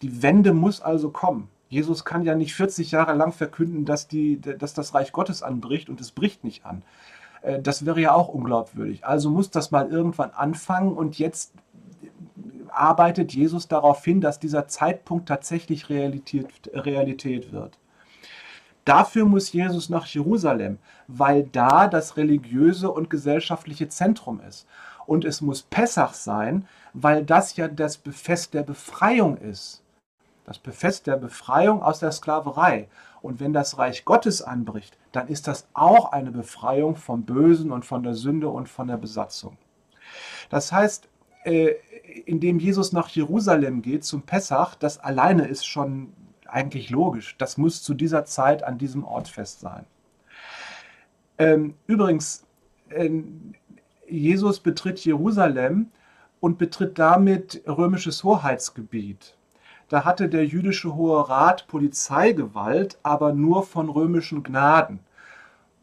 Die 0.00 0.22
Wende 0.22 0.54
muss 0.54 0.80
also 0.80 1.10
kommen. 1.10 1.48
Jesus 1.68 2.04
kann 2.04 2.22
ja 2.22 2.34
nicht 2.34 2.54
40 2.54 2.92
Jahre 2.92 3.14
lang 3.14 3.32
verkünden, 3.32 3.84
dass, 3.84 4.08
die, 4.08 4.40
dass 4.40 4.72
das 4.72 4.94
Reich 4.94 5.12
Gottes 5.12 5.42
anbricht 5.42 5.90
und 5.90 6.00
es 6.00 6.12
bricht 6.12 6.44
nicht 6.44 6.64
an. 6.64 6.82
Äh, 7.42 7.60
das 7.60 7.84
wäre 7.84 8.00
ja 8.00 8.12
auch 8.12 8.28
unglaubwürdig. 8.28 9.04
Also 9.04 9.30
muss 9.30 9.50
das 9.50 9.70
mal 9.70 9.90
irgendwann 9.90 10.30
anfangen 10.30 10.92
und 10.92 11.18
jetzt 11.18 11.52
arbeitet 12.76 13.32
Jesus 13.32 13.68
darauf 13.68 14.04
hin, 14.04 14.20
dass 14.20 14.38
dieser 14.38 14.68
Zeitpunkt 14.68 15.28
tatsächlich 15.28 15.88
Realität, 15.88 16.70
Realität 16.72 17.52
wird. 17.52 17.78
Dafür 18.84 19.24
muss 19.24 19.52
Jesus 19.52 19.88
nach 19.88 20.06
Jerusalem, 20.06 20.78
weil 21.08 21.42
da 21.44 21.88
das 21.88 22.16
religiöse 22.16 22.90
und 22.90 23.10
gesellschaftliche 23.10 23.88
Zentrum 23.88 24.40
ist. 24.40 24.66
Und 25.06 25.24
es 25.24 25.40
muss 25.40 25.62
Pessach 25.62 26.14
sein, 26.14 26.68
weil 26.92 27.24
das 27.24 27.56
ja 27.56 27.66
das 27.66 27.96
Fest 27.96 28.54
der 28.54 28.62
Befreiung 28.62 29.36
ist. 29.38 29.82
Das 30.44 30.58
Fest 30.58 31.08
der 31.08 31.16
Befreiung 31.16 31.82
aus 31.82 31.98
der 31.98 32.12
Sklaverei. 32.12 32.88
Und 33.22 33.40
wenn 33.40 33.52
das 33.52 33.76
Reich 33.78 34.04
Gottes 34.04 34.40
anbricht, 34.40 34.96
dann 35.10 35.26
ist 35.26 35.48
das 35.48 35.66
auch 35.74 36.12
eine 36.12 36.30
Befreiung 36.30 36.94
vom 36.94 37.24
Bösen 37.24 37.72
und 37.72 37.84
von 37.84 38.04
der 38.04 38.14
Sünde 38.14 38.48
und 38.48 38.68
von 38.68 38.86
der 38.86 38.98
Besatzung. 38.98 39.58
Das 40.48 40.70
heißt, 40.70 41.08
äh, 41.46 41.76
indem 42.24 42.58
Jesus 42.58 42.92
nach 42.92 43.08
Jerusalem 43.08 43.80
geht 43.80 44.04
zum 44.04 44.22
Pessach, 44.22 44.74
das 44.74 44.98
alleine 44.98 45.46
ist 45.46 45.64
schon 45.64 46.12
eigentlich 46.46 46.90
logisch. 46.90 47.36
Das 47.38 47.56
muss 47.56 47.82
zu 47.82 47.94
dieser 47.94 48.24
Zeit 48.24 48.64
an 48.64 48.78
diesem 48.78 49.04
Ort 49.04 49.28
fest 49.28 49.60
sein. 49.60 49.84
Ähm, 51.38 51.74
übrigens, 51.86 52.44
äh, 52.88 53.10
Jesus 54.08 54.60
betritt 54.60 55.04
Jerusalem 55.04 55.90
und 56.40 56.58
betritt 56.58 56.98
damit 56.98 57.62
römisches 57.66 58.24
Hoheitsgebiet. 58.24 59.36
Da 59.88 60.04
hatte 60.04 60.28
der 60.28 60.44
jüdische 60.46 60.96
Hohe 60.96 61.28
Rat 61.28 61.68
Polizeigewalt, 61.68 62.98
aber 63.04 63.32
nur 63.32 63.62
von 63.62 63.88
römischen 63.88 64.42
Gnaden. 64.42 64.98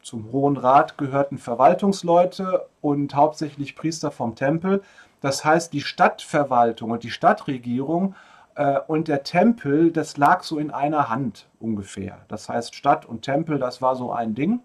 Zum 0.02 0.34
Hohen 0.34 0.58
Rat 0.58 0.98
gehörten 0.98 1.38
Verwaltungsleute 1.38 2.66
und 2.82 3.16
hauptsächlich 3.16 3.78
Priester 3.78 4.12
vom 4.12 4.36
Tempel. 4.36 4.82
Das 5.24 5.46
heißt, 5.46 5.72
die 5.72 5.80
Stadtverwaltung 5.80 6.92
und 6.92 7.04
die 7.04 7.10
Stadtregierung 7.10 8.14
äh, 8.56 8.78
und 8.88 9.08
der 9.08 9.24
Tempel, 9.24 9.90
das 9.90 10.18
lag 10.18 10.44
so 10.44 10.60
in 10.60 10.70
einer 10.70 11.08
Hand 11.08 11.48
ungefähr. 11.62 12.20
Das 12.28 12.50
heißt, 12.50 12.76
Stadt 12.76 13.06
und 13.06 13.22
Tempel, 13.22 13.58
das 13.58 13.82
war 13.82 13.96
so 13.96 14.12
ein 14.12 14.36
Ding. 14.36 14.60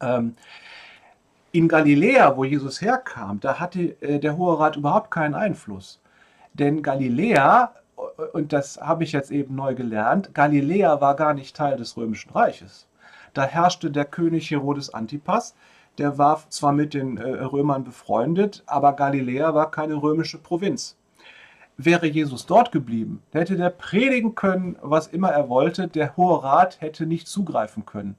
Ähm, 0.00 0.36
in 1.50 1.66
Galiläa, 1.66 2.36
wo 2.36 2.44
Jesus 2.44 2.80
herkam, 2.80 3.40
da 3.40 3.58
hatte 3.58 4.00
äh, 4.00 4.20
der 4.20 4.36
Hohe 4.36 4.56
Rat 4.56 4.76
überhaupt 4.76 5.10
keinen 5.10 5.34
Einfluss. 5.34 6.00
Denn 6.54 6.80
Galiläa, 6.80 7.74
äh, 7.96 8.22
und 8.34 8.52
das 8.52 8.80
habe 8.80 9.02
ich 9.02 9.10
jetzt 9.10 9.32
eben 9.32 9.56
neu 9.56 9.74
gelernt, 9.74 10.32
Galiläa 10.32 11.00
war 11.00 11.16
gar 11.16 11.34
nicht 11.34 11.56
Teil 11.56 11.76
des 11.76 11.96
Römischen 11.96 12.30
Reiches. 12.30 12.86
Da 13.34 13.42
herrschte 13.42 13.90
der 13.90 14.04
König 14.04 14.48
Herodes 14.48 14.94
Antipas, 14.94 15.56
der 15.98 16.18
war 16.18 16.42
zwar 16.50 16.72
mit 16.72 16.94
den 16.94 17.18
äh, 17.18 17.42
Römern 17.44 17.84
befreundet, 17.84 18.62
aber 18.66 18.92
Galiläa 18.92 19.54
war 19.54 19.70
keine 19.70 19.94
römische 19.94 20.38
Provinz. 20.38 20.96
Wäre 21.78 22.06
Jesus 22.06 22.46
dort 22.46 22.72
geblieben, 22.72 23.22
hätte 23.32 23.56
der 23.56 23.70
predigen 23.70 24.34
können, 24.34 24.76
was 24.80 25.08
immer 25.08 25.30
er 25.30 25.48
wollte, 25.48 25.88
der 25.88 26.16
Hohe 26.16 26.42
Rat 26.42 26.80
hätte 26.80 27.04
nicht 27.04 27.28
zugreifen 27.28 27.84
können. 27.84 28.16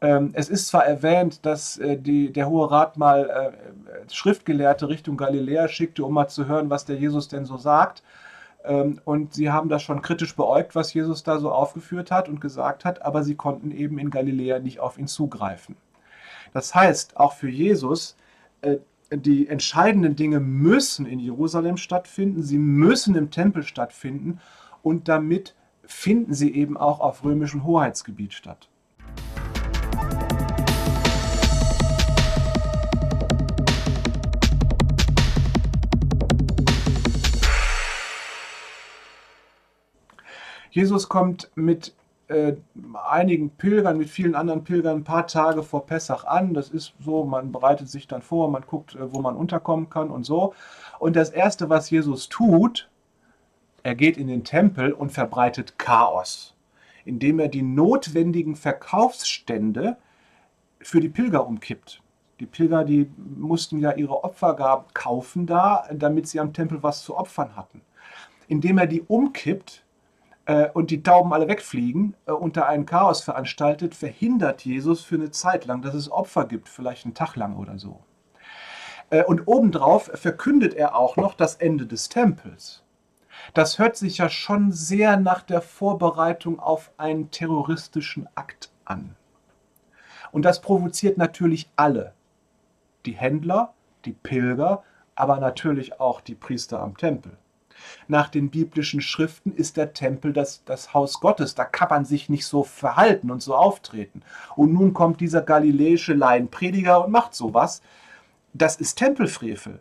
Ähm, 0.00 0.32
es 0.34 0.50
ist 0.50 0.66
zwar 0.66 0.84
erwähnt, 0.84 1.46
dass 1.46 1.78
äh, 1.78 1.96
die, 1.96 2.30
der 2.30 2.48
Hohe 2.48 2.70
Rat 2.70 2.98
mal 2.98 3.30
äh, 3.30 4.12
Schriftgelehrte 4.12 4.88
Richtung 4.88 5.16
Galiläa 5.16 5.68
schickte, 5.68 6.04
um 6.04 6.12
mal 6.12 6.28
zu 6.28 6.46
hören, 6.46 6.68
was 6.68 6.84
der 6.84 6.96
Jesus 6.96 7.28
denn 7.28 7.46
so 7.46 7.56
sagt. 7.56 8.02
Ähm, 8.64 9.00
und 9.04 9.32
sie 9.32 9.50
haben 9.50 9.70
das 9.70 9.82
schon 9.82 10.02
kritisch 10.02 10.36
beäugt, 10.36 10.74
was 10.74 10.92
Jesus 10.92 11.22
da 11.22 11.38
so 11.38 11.50
aufgeführt 11.50 12.10
hat 12.10 12.28
und 12.28 12.40
gesagt 12.40 12.84
hat, 12.84 13.02
aber 13.02 13.22
sie 13.22 13.34
konnten 13.34 13.70
eben 13.70 13.98
in 13.98 14.10
Galiläa 14.10 14.58
nicht 14.58 14.80
auf 14.80 14.98
ihn 14.98 15.06
zugreifen. 15.06 15.76
Das 16.54 16.72
heißt, 16.72 17.16
auch 17.16 17.32
für 17.32 17.48
Jesus, 17.48 18.14
äh, 18.60 18.76
die 19.10 19.48
entscheidenden 19.48 20.14
Dinge 20.14 20.38
müssen 20.38 21.04
in 21.04 21.18
Jerusalem 21.18 21.76
stattfinden, 21.76 22.44
sie 22.44 22.58
müssen 22.58 23.16
im 23.16 23.32
Tempel 23.32 23.64
stattfinden 23.64 24.38
und 24.80 25.08
damit 25.08 25.56
finden 25.84 26.32
sie 26.32 26.54
eben 26.54 26.76
auch 26.76 27.00
auf 27.00 27.24
römischem 27.24 27.64
Hoheitsgebiet 27.64 28.34
statt. 28.34 28.68
Jesus 40.70 41.08
kommt 41.08 41.50
mit 41.56 41.94
äh, 42.28 42.54
einigen 43.08 43.50
Pilgern, 43.50 43.98
mit 43.98 44.08
vielen 44.08 44.34
anderen 44.34 44.64
Pilgern 44.64 44.98
ein 44.98 45.04
paar 45.04 45.26
Tage 45.26 45.62
vor 45.62 45.86
Pessach 45.86 46.24
an. 46.24 46.54
Das 46.54 46.70
ist 46.70 46.94
so, 47.00 47.24
man 47.24 47.52
bereitet 47.52 47.88
sich 47.88 48.06
dann 48.06 48.22
vor, 48.22 48.50
man 48.50 48.64
guckt, 48.66 48.94
äh, 48.94 49.12
wo 49.12 49.20
man 49.20 49.36
unterkommen 49.36 49.90
kann 49.90 50.10
und 50.10 50.24
so. 50.24 50.54
Und 50.98 51.16
das 51.16 51.30
Erste, 51.30 51.68
was 51.68 51.90
Jesus 51.90 52.28
tut, 52.28 52.88
er 53.82 53.94
geht 53.94 54.16
in 54.16 54.28
den 54.28 54.44
Tempel 54.44 54.92
und 54.92 55.12
verbreitet 55.12 55.78
Chaos, 55.78 56.54
indem 57.04 57.38
er 57.38 57.48
die 57.48 57.62
notwendigen 57.62 58.56
Verkaufsstände 58.56 59.98
für 60.80 61.00
die 61.00 61.10
Pilger 61.10 61.46
umkippt. 61.46 62.00
Die 62.40 62.46
Pilger, 62.46 62.84
die 62.84 63.10
mussten 63.16 63.78
ja 63.78 63.92
ihre 63.92 64.24
Opfergaben 64.24 64.86
kaufen 64.94 65.46
da, 65.46 65.86
damit 65.92 66.26
sie 66.26 66.40
am 66.40 66.52
Tempel 66.52 66.82
was 66.82 67.04
zu 67.04 67.16
opfern 67.16 67.56
hatten. 67.56 67.82
Indem 68.48 68.78
er 68.78 68.86
die 68.86 69.02
umkippt, 69.02 69.83
äh, 70.46 70.68
und 70.70 70.90
die 70.90 71.02
Tauben 71.02 71.32
alle 71.32 71.48
wegfliegen 71.48 72.14
äh, 72.26 72.32
da 72.56 72.66
ein 72.66 72.86
Chaos 72.86 73.22
veranstaltet, 73.22 73.94
verhindert 73.94 74.64
Jesus 74.64 75.02
für 75.02 75.16
eine 75.16 75.30
Zeit 75.30 75.64
lang, 75.64 75.82
dass 75.82 75.94
es 75.94 76.10
Opfer 76.10 76.46
gibt, 76.46 76.68
vielleicht 76.68 77.04
einen 77.04 77.14
Tag 77.14 77.36
lang 77.36 77.56
oder 77.56 77.78
so. 77.78 78.00
Äh, 79.10 79.24
und 79.24 79.46
obendrauf 79.46 80.10
verkündet 80.14 80.74
er 80.74 80.96
auch 80.96 81.16
noch 81.16 81.34
das 81.34 81.56
Ende 81.56 81.86
des 81.86 82.08
Tempels. 82.08 82.82
Das 83.52 83.78
hört 83.78 83.96
sich 83.96 84.18
ja 84.18 84.28
schon 84.28 84.72
sehr 84.72 85.16
nach 85.16 85.42
der 85.42 85.60
Vorbereitung 85.60 86.60
auf 86.60 86.92
einen 86.96 87.30
terroristischen 87.30 88.28
Akt 88.34 88.70
an. 88.84 89.16
Und 90.32 90.44
das 90.44 90.60
provoziert 90.60 91.18
natürlich 91.18 91.70
alle. 91.76 92.12
Die 93.06 93.12
Händler, 93.12 93.74
die 94.04 94.12
Pilger, 94.12 94.82
aber 95.14 95.38
natürlich 95.38 96.00
auch 96.00 96.20
die 96.20 96.34
Priester 96.34 96.80
am 96.80 96.96
Tempel. 96.96 97.36
Nach 98.08 98.28
den 98.28 98.50
biblischen 98.50 99.00
Schriften 99.00 99.52
ist 99.52 99.76
der 99.76 99.92
Tempel 99.92 100.32
das, 100.32 100.62
das 100.64 100.94
Haus 100.94 101.20
Gottes. 101.20 101.54
Da 101.54 101.64
kann 101.64 101.88
man 101.88 102.04
sich 102.04 102.28
nicht 102.28 102.46
so 102.46 102.64
verhalten 102.64 103.30
und 103.30 103.42
so 103.42 103.54
auftreten. 103.54 104.22
Und 104.56 104.72
nun 104.72 104.94
kommt 104.94 105.20
dieser 105.20 105.42
galiläische 105.42 106.14
Laienprediger 106.14 107.04
und 107.04 107.10
macht 107.12 107.34
sowas. 107.34 107.82
Das 108.52 108.76
ist 108.76 108.96
Tempelfrevel. 108.96 109.80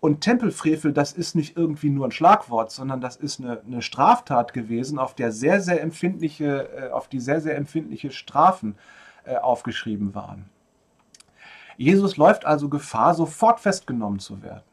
Und 0.00 0.20
Tempelfrevel, 0.20 0.92
das 0.92 1.12
ist 1.12 1.34
nicht 1.34 1.56
irgendwie 1.56 1.90
nur 1.90 2.06
ein 2.06 2.12
Schlagwort, 2.12 2.70
sondern 2.70 3.00
das 3.00 3.16
ist 3.16 3.40
eine, 3.40 3.60
eine 3.66 3.82
Straftat 3.82 4.52
gewesen, 4.52 4.98
auf 4.98 5.14
der 5.14 5.32
sehr, 5.32 5.60
sehr 5.60 5.82
empfindliche, 5.82 6.68
äh, 6.76 6.90
auf 6.90 7.08
die 7.08 7.18
sehr, 7.18 7.40
sehr 7.40 7.56
empfindliche 7.56 8.12
Strafen 8.12 8.76
äh, 9.24 9.36
aufgeschrieben 9.36 10.14
waren. 10.14 10.48
Jesus 11.76 12.16
läuft 12.16 12.44
also 12.44 12.68
Gefahr, 12.68 13.14
sofort 13.14 13.60
festgenommen 13.60 14.20
zu 14.20 14.42
werden. 14.42 14.67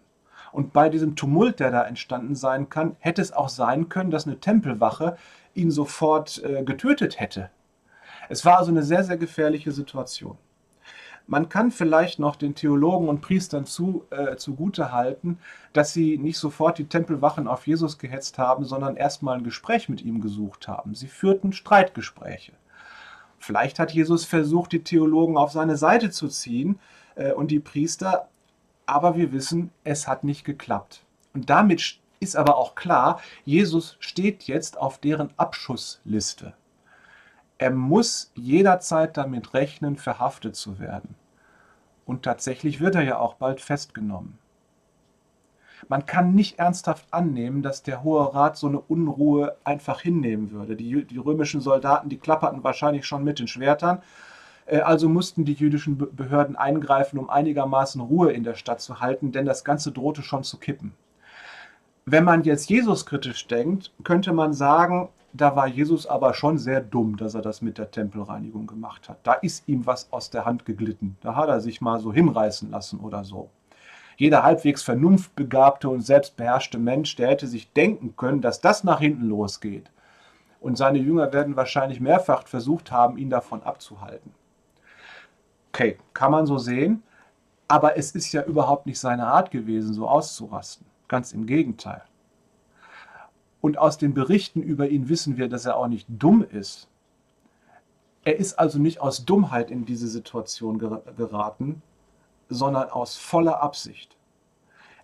Und 0.55 0.71
bei 0.71 0.87
diesem 0.87 1.17
Tumult, 1.17 1.59
der 1.59 1.69
da 1.69 1.83
entstanden 1.83 2.33
sein 2.33 2.69
kann, 2.69 2.95
hätte 2.99 3.21
es 3.21 3.33
auch 3.33 3.49
sein 3.49 3.89
können, 3.89 4.09
dass 4.09 4.25
eine 4.25 4.39
Tempelwache 4.39 5.17
ihn 5.53 5.69
sofort 5.69 6.41
äh, 6.45 6.63
getötet 6.63 7.19
hätte. 7.19 7.49
Es 8.29 8.45
war 8.45 8.59
also 8.59 8.71
eine 8.71 8.83
sehr, 8.83 9.03
sehr 9.03 9.17
gefährliche 9.17 9.73
Situation. 9.73 10.37
Man 11.27 11.49
kann 11.49 11.71
vielleicht 11.71 12.19
noch 12.19 12.37
den 12.37 12.55
Theologen 12.55 13.09
und 13.09 13.19
Priestern 13.19 13.65
zu, 13.65 14.05
äh, 14.11 14.37
zugute 14.37 14.93
halten, 14.93 15.39
dass 15.73 15.91
sie 15.91 16.17
nicht 16.17 16.37
sofort 16.37 16.77
die 16.77 16.87
Tempelwachen 16.87 17.49
auf 17.49 17.67
Jesus 17.67 17.97
gehetzt 17.97 18.37
haben, 18.37 18.63
sondern 18.63 18.95
erstmal 18.95 19.37
ein 19.37 19.43
Gespräch 19.43 19.89
mit 19.89 20.03
ihm 20.03 20.21
gesucht 20.21 20.69
haben. 20.69 20.95
Sie 20.95 21.07
führten 21.07 21.51
Streitgespräche. 21.51 22.53
Vielleicht 23.39 23.77
hat 23.77 23.91
Jesus 23.91 24.23
versucht, 24.23 24.71
die 24.71 24.85
Theologen 24.85 25.35
auf 25.35 25.51
seine 25.51 25.75
Seite 25.75 26.11
zu 26.11 26.29
ziehen 26.29 26.79
äh, 27.15 27.33
und 27.33 27.51
die 27.51 27.59
Priester, 27.59 28.29
aber 28.85 29.15
wir 29.15 29.31
wissen, 29.31 29.71
es 29.83 30.07
hat 30.07 30.23
nicht 30.23 30.43
geklappt. 30.43 31.03
Und 31.33 31.49
damit 31.49 31.99
ist 32.19 32.35
aber 32.35 32.57
auch 32.57 32.75
klar, 32.75 33.19
Jesus 33.43 33.97
steht 33.99 34.43
jetzt 34.43 34.77
auf 34.77 34.99
deren 34.99 35.29
Abschussliste 35.37 36.53
er 37.57 37.71
muss 37.71 38.31
jederzeit 38.35 39.17
damit 39.17 39.53
rechnen, 39.53 39.95
verhaftet 39.95 40.55
zu 40.55 40.79
werden. 40.79 41.15
Und 42.05 42.23
tatsächlich 42.23 42.79
wird 42.79 42.95
er 42.95 43.03
ja 43.03 43.17
auch 43.17 43.35
bald 43.35 43.61
festgenommen. 43.61 44.37
Man 45.87 46.05
kann 46.05 46.33
nicht 46.33 46.59
ernsthaft 46.59 47.05
annehmen, 47.11 47.61
dass 47.61 47.83
der 47.83 48.03
Hohe 48.03 48.33
Rat 48.33 48.57
so 48.57 48.67
eine 48.67 48.79
Unruhe 48.79 49.55
einfach 49.63 50.01
hinnehmen 50.01 50.51
würde. 50.51 50.75
Die, 50.75 51.05
die 51.05 51.17
römischen 51.17 51.61
Soldaten, 51.61 52.09
die 52.09 52.17
klapperten 52.17 52.63
wahrscheinlich 52.63 53.05
schon 53.05 53.23
mit 53.23 53.39
den 53.39 53.47
Schwertern. 53.47 54.01
Äh, 54.65 54.79
also 54.79 55.09
mussten 55.09 55.45
die 55.45 55.53
jüdischen 55.53 55.97
Behörden 55.97 56.55
eingreifen, 56.55 57.19
um 57.19 57.29
einigermaßen 57.29 58.01
Ruhe 58.01 58.31
in 58.31 58.43
der 58.43 58.55
Stadt 58.55 58.81
zu 58.81 58.99
halten, 58.99 59.31
denn 59.31 59.45
das 59.45 59.63
Ganze 59.63 59.91
drohte 59.91 60.21
schon 60.21 60.43
zu 60.43 60.57
kippen. 60.57 60.93
Wenn 62.05 62.23
man 62.23 62.43
jetzt 62.43 62.69
Jesus 62.69 63.05
kritisch 63.05 63.47
denkt, 63.47 63.91
könnte 64.03 64.31
man 64.31 64.53
sagen, 64.53 65.09
da 65.33 65.55
war 65.55 65.67
Jesus 65.67 66.07
aber 66.07 66.33
schon 66.33 66.57
sehr 66.57 66.79
dumm, 66.79 67.17
dass 67.17 67.33
er 67.33 67.41
das 67.41 67.61
mit 67.61 67.77
der 67.77 67.91
Tempelreinigung 67.91 68.67
gemacht 68.67 69.09
hat. 69.09 69.17
Da 69.23 69.33
ist 69.33 69.67
ihm 69.67 69.85
was 69.85 70.11
aus 70.13 70.29
der 70.29 70.45
Hand 70.45 70.65
geglitten. 70.65 71.17
Da 71.21 71.35
hat 71.35 71.49
er 71.49 71.59
sich 71.59 71.81
mal 71.81 71.99
so 71.99 72.13
hinreißen 72.13 72.71
lassen 72.71 72.99
oder 72.99 73.23
so. 73.23 73.49
Jeder 74.17 74.43
halbwegs 74.43 74.83
vernunftbegabte 74.83 75.89
und 75.89 76.01
selbstbeherrschte 76.01 76.77
Mensch, 76.77 77.17
der 77.17 77.27
hätte 77.27 77.47
sich 77.47 77.73
denken 77.73 78.15
können, 78.15 78.41
dass 78.41 78.61
das 78.61 78.85
nach 78.85 78.99
hinten 78.99 79.25
losgeht. 79.25 79.91
Und 80.61 80.77
seine 80.77 80.99
Jünger 80.99 81.33
werden 81.33 81.57
wahrscheinlich 81.57 81.99
mehrfach 81.99 82.47
versucht 82.47 82.91
haben, 82.91 83.17
ihn 83.17 83.29
davon 83.29 83.61
abzuhalten. 83.63 84.31
Okay, 85.75 85.97
kann 86.13 86.31
man 86.31 86.45
so 86.45 86.57
sehen, 86.57 87.03
aber 87.67 87.97
es 87.97 88.11
ist 88.11 88.31
ja 88.31 88.41
überhaupt 88.43 88.85
nicht 88.85 88.97
seine 88.97 89.27
Art 89.27 89.51
gewesen, 89.51 89.93
so 89.93 90.07
auszurasten. 90.07 90.85
Ganz 91.09 91.33
im 91.33 91.45
Gegenteil. 91.45 92.01
Und 93.59 93.77
aus 93.77 93.97
den 93.97 94.13
Berichten 94.13 94.61
über 94.61 94.87
ihn 94.87 95.09
wissen 95.09 95.35
wir, 95.35 95.49
dass 95.49 95.65
er 95.65 95.75
auch 95.75 95.89
nicht 95.89 96.07
dumm 96.07 96.45
ist. 96.49 96.87
Er 98.23 98.37
ist 98.37 98.57
also 98.57 98.79
nicht 98.79 99.01
aus 99.01 99.25
Dummheit 99.25 99.69
in 99.69 99.83
diese 99.83 100.07
Situation 100.07 100.79
geraten, 100.79 101.81
sondern 102.47 102.89
aus 102.89 103.17
voller 103.17 103.61
Absicht. 103.61 104.15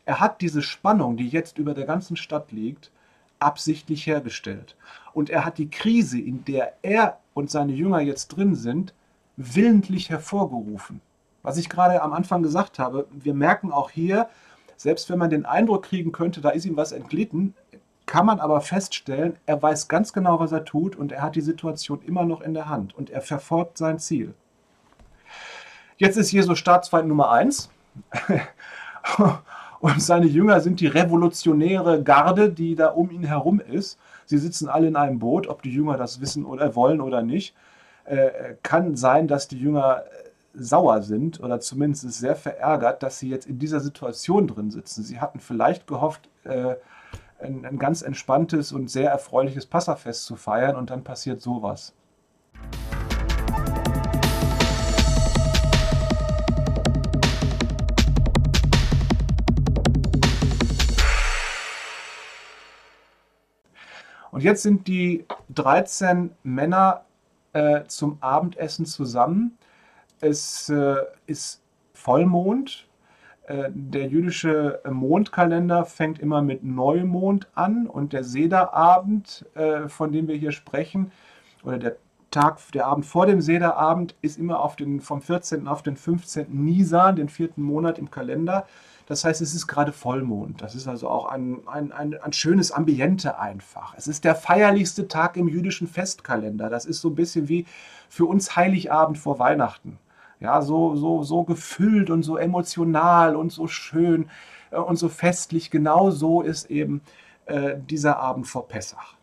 Er 0.06 0.22
hat 0.22 0.40
diese 0.40 0.62
Spannung, 0.62 1.18
die 1.18 1.28
jetzt 1.28 1.58
über 1.58 1.74
der 1.74 1.86
ganzen 1.86 2.16
Stadt 2.16 2.54
liegt, 2.54 2.92
absichtlich 3.40 4.08
hergestellt. 4.08 4.78
Und 5.12 5.30
er 5.30 5.44
hat 5.44 5.58
die 5.58 5.70
Krise, 5.70 6.22
in 6.22 6.46
der 6.46 6.78
er 6.82 7.20
und 7.34 7.52
seine 7.52 7.74
Jünger 7.74 8.00
jetzt 8.00 8.30
drin 8.30 8.56
sind, 8.56 8.94
willentlich 9.38 10.10
hervorgerufen. 10.10 11.02
Was 11.44 11.58
ich 11.58 11.70
gerade 11.70 12.02
am 12.02 12.14
Anfang 12.14 12.44
gesagt 12.44 12.80
habe, 12.80 13.08
wir 13.12 13.34
merken 13.34 13.72
auch 13.72 13.90
hier, 13.90 14.30
selbst 14.78 15.10
wenn 15.10 15.20
man 15.20 15.30
den 15.30 15.46
Eindruck 15.46 15.84
kriegen 15.84 16.12
könnte, 16.12 16.42
da 16.42 16.50
ist 16.50 16.66
ihm 16.66 16.78
was 16.78 16.92
entglitten, 16.92 17.56
kann 18.06 18.26
man 18.26 18.40
aber 18.40 18.62
feststellen, 18.62 19.38
er 19.46 19.62
weiß 19.62 19.88
ganz 19.88 20.12
genau, 20.12 20.40
was 20.40 20.52
er 20.52 20.66
tut 20.66 20.96
und 20.96 21.12
er 21.12 21.22
hat 21.22 21.36
die 21.36 21.42
Situation 21.42 22.02
immer 22.02 22.26
noch 22.26 22.42
in 22.42 22.54
der 22.54 22.68
Hand 22.68 22.94
und 22.96 23.10
er 23.10 23.22
verfolgt 23.22 23.78
sein 23.78 24.00
Ziel. 24.00 24.34
Jetzt 25.98 26.18
ist 26.18 26.32
Jesus 26.32 26.58
Staatsfeind 26.58 27.08
Nummer 27.08 27.32
eins 27.32 27.70
und 29.80 30.02
seine 30.02 30.26
Jünger 30.26 30.60
sind 30.60 30.80
die 30.80 30.88
revolutionäre 30.88 32.04
Garde, 32.04 32.50
die 32.50 32.76
da 32.76 32.88
um 32.88 33.12
ihn 33.12 33.24
herum 33.24 33.60
ist. 33.60 33.98
Sie 34.26 34.40
sitzen 34.40 34.68
alle 34.68 34.88
in 34.88 34.96
einem 34.96 35.20
Boot, 35.20 35.48
ob 35.48 35.62
die 35.62 35.74
Jünger 35.74 35.98
das 35.98 36.20
wissen 36.20 36.44
oder 36.44 36.76
wollen 36.76 37.02
oder 37.02 37.22
nicht. 37.22 37.56
Äh, 38.06 38.56
kann 38.64 38.96
sein, 38.96 39.28
dass 39.28 39.48
die 39.48 39.60
Jünger 39.60 40.04
äh, 40.06 40.30
sauer 40.54 41.02
sind 41.02 41.40
oder 41.40 41.60
zumindest 41.60 42.12
sehr 42.14 42.36
verärgert, 42.36 43.04
dass 43.04 43.20
sie 43.20 43.30
jetzt 43.30 43.46
in 43.46 43.60
dieser 43.60 43.80
Situation 43.80 44.48
drin 44.48 44.72
sitzen. 44.72 45.04
Sie 45.04 45.20
hatten 45.20 45.40
vielleicht 45.40 45.88
gehofft, 45.88 46.30
äh, 46.44 46.76
ein, 47.40 47.66
ein 47.66 47.78
ganz 47.78 48.02
entspanntes 48.02 48.72
und 48.72 48.90
sehr 48.90 49.10
erfreuliches 49.10 49.66
Passafest 49.66 50.26
zu 50.26 50.36
feiern 50.36 50.76
und 50.76 50.90
dann 50.90 51.04
passiert 51.04 51.42
sowas. 51.42 51.94
Und 64.32 64.44
jetzt 64.44 64.64
sind 64.64 64.88
die 64.88 65.26
13 65.54 66.32
Männer 66.44 67.04
äh, 67.54 67.84
zum 67.88 68.18
Abendessen 68.22 68.86
zusammen. 68.86 69.58
Es 70.20 70.70
äh, 70.70 70.96
ist 71.26 71.62
Vollmond, 71.94 72.88
äh, 73.52 73.70
der 73.74 74.08
jüdische 74.08 74.80
Mondkalender 74.90 75.86
fängt 75.86 76.20
immer 76.20 76.42
mit 76.42 76.64
Neumond 76.64 77.48
an 77.56 77.88
und 77.88 78.14
der 78.14 78.24
Sederabend, 78.24 79.46
äh, 79.56 79.90
von 79.90 80.12
dem 80.12 80.28
wir 80.28 80.36
hier 80.36 80.52
sprechen, 80.52 81.12
oder 81.64 81.78
der 81.78 81.98
Tag, 82.32 82.60
der 82.74 82.88
Abend 82.88 83.06
vor 83.06 83.26
dem 83.26 83.42
Sederabend 83.42 84.16
ist 84.22 84.40
immer 84.40 84.62
auf 84.62 84.78
den, 84.78 85.02
vom 85.02 85.22
14. 85.22 85.68
auf 85.68 85.84
den 85.84 85.98
15. 85.98 86.48
Nisan, 86.50 87.18
den 87.18 87.28
vierten 87.28 87.62
Monat 87.62 88.00
im 88.00 88.10
Kalender. 88.10 88.66
Das 89.08 89.24
heißt, 89.24 89.42
es 89.42 89.54
ist 89.54 89.68
gerade 89.68 89.92
Vollmond. 89.92 90.62
Das 90.62 90.76
ist 90.76 90.88
also 90.88 91.10
auch 91.10 91.26
ein, 91.26 91.68
ein, 91.68 91.92
ein, 91.92 92.20
ein 92.22 92.34
schönes 92.34 92.72
Ambiente 92.72 93.40
einfach. 93.40 93.94
Es 93.98 94.08
ist 94.08 94.24
der 94.24 94.36
feierlichste 94.36 95.08
Tag 95.08 95.38
im 95.38 95.48
jüdischen 95.48 95.88
Festkalender. 95.88 96.70
Das 96.70 96.86
ist 96.86 97.02
so 97.02 97.10
ein 97.10 97.16
bisschen 97.16 97.50
wie 97.50 97.66
für 98.10 98.26
uns 98.26 98.56
Heiligabend 98.56 99.18
vor 99.18 99.40
Weihnachten 99.40 99.98
ja, 100.42 100.62
so, 100.62 100.96
so, 100.96 101.24
so 101.24 101.44
gefüllt 101.44 102.10
und 102.10 102.24
so 102.24 102.36
emotional 102.36 103.36
und 103.36 103.52
so 103.52 103.68
schön 103.68 104.30
äh, 104.72 104.78
und 104.78 104.98
so 104.98 105.08
festlich. 105.08 105.72
Genau 105.72 106.10
so 106.10 106.42
ist 106.42 106.70
eben 106.70 107.02
äh, 107.46 107.76
dieser 107.78 108.18
Abend 108.18 108.48
vor 108.48 108.68
Pessach. 108.68 109.16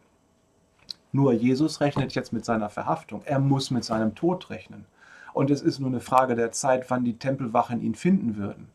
Nur 1.10 1.32
Jesus 1.32 1.80
rechnet 1.80 2.14
jetzt 2.14 2.32
mit 2.32 2.44
seiner 2.44 2.70
Verhaftung. 2.70 3.22
Er 3.24 3.40
muss 3.40 3.70
mit 3.70 3.84
seinem 3.84 4.14
Tod 4.14 4.48
rechnen. 4.50 4.86
Und 5.32 5.50
es 5.50 5.60
ist 5.60 5.80
nur 5.80 5.88
eine 5.88 6.00
Frage 6.00 6.34
der 6.36 6.52
Zeit, 6.52 6.88
wann 6.90 7.04
die 7.04 7.18
Tempelwachen 7.18 7.82
ihn 7.82 7.94
finden 7.94 8.36
würden. 8.36 8.68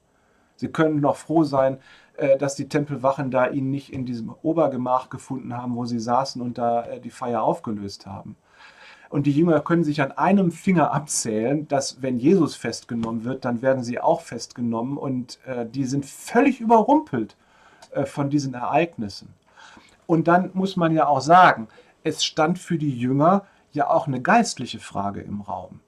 Sie 0.63 0.69
können 0.69 1.01
noch 1.01 1.17
froh 1.17 1.43
sein, 1.43 1.79
äh, 2.15 2.37
dass 2.37 2.55
die 2.55 2.69
Tempelwachen 2.69 3.31
da 3.31 3.49
ihn 3.49 3.69
nicht 3.69 3.91
in 3.91 4.05
diesem 4.05 4.33
Obergemach 4.43 5.09
gefunden 5.09 5.57
haben, 5.57 5.75
wo 5.75 5.83
sie 5.83 5.99
saßen 5.99 6.41
und 6.41 6.57
da 6.57 6.85
äh, 6.85 7.01
die 7.01 7.09
Feier 7.09 7.43
aufgelöst 7.43 8.05
haben. 8.05 8.37
Und 9.09 9.27
die 9.27 9.33
Jünger 9.33 9.59
können 9.59 9.83
sich 9.83 10.01
an 10.01 10.13
einem 10.13 10.53
Finger 10.53 10.93
abzählen, 10.93 11.67
dass 11.67 12.01
wenn 12.01 12.17
Jesus 12.17 12.55
festgenommen 12.55 13.25
wird, 13.25 13.43
dann 13.43 13.61
werden 13.61 13.83
sie 13.83 13.99
auch 13.99 14.21
festgenommen 14.21 14.97
und 14.97 15.37
äh, 15.45 15.65
die 15.65 15.83
sind 15.83 16.05
völlig 16.05 16.61
überrumpelt 16.61 17.35
von 18.05 18.31
diesen 18.31 18.53
Ereignissen. 18.55 19.33
Und 20.07 20.29
dann 20.29 20.49
muss 20.53 20.77
man 20.77 20.93
ja 20.93 21.07
auch 21.07 21.21
sagen, 21.21 21.67
es 22.03 22.23
stand 22.23 22.57
für 22.57 22.77
die 22.77 22.97
Jünger 22.97 23.45
ja 23.73 23.89
auch 23.89 24.07
eine 24.07 24.21
geistliche 24.21 24.79
Frage 24.79 25.19
im 25.19 25.41
Raum, 25.41 25.81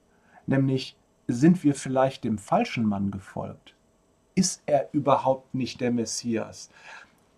nämlich 0.46 0.98
sind 1.28 1.64
wir 1.64 1.74
vielleicht 1.74 2.26
dem 2.26 2.38
falschen 2.38 2.86
Mann 2.86 3.10
gefolgt? 3.10 3.75
Ist 4.36 4.62
er 4.65 4.89
überhaupt 4.91 5.56
nicht 5.56 5.82
der 5.82 5.91
Messias? 5.91 6.69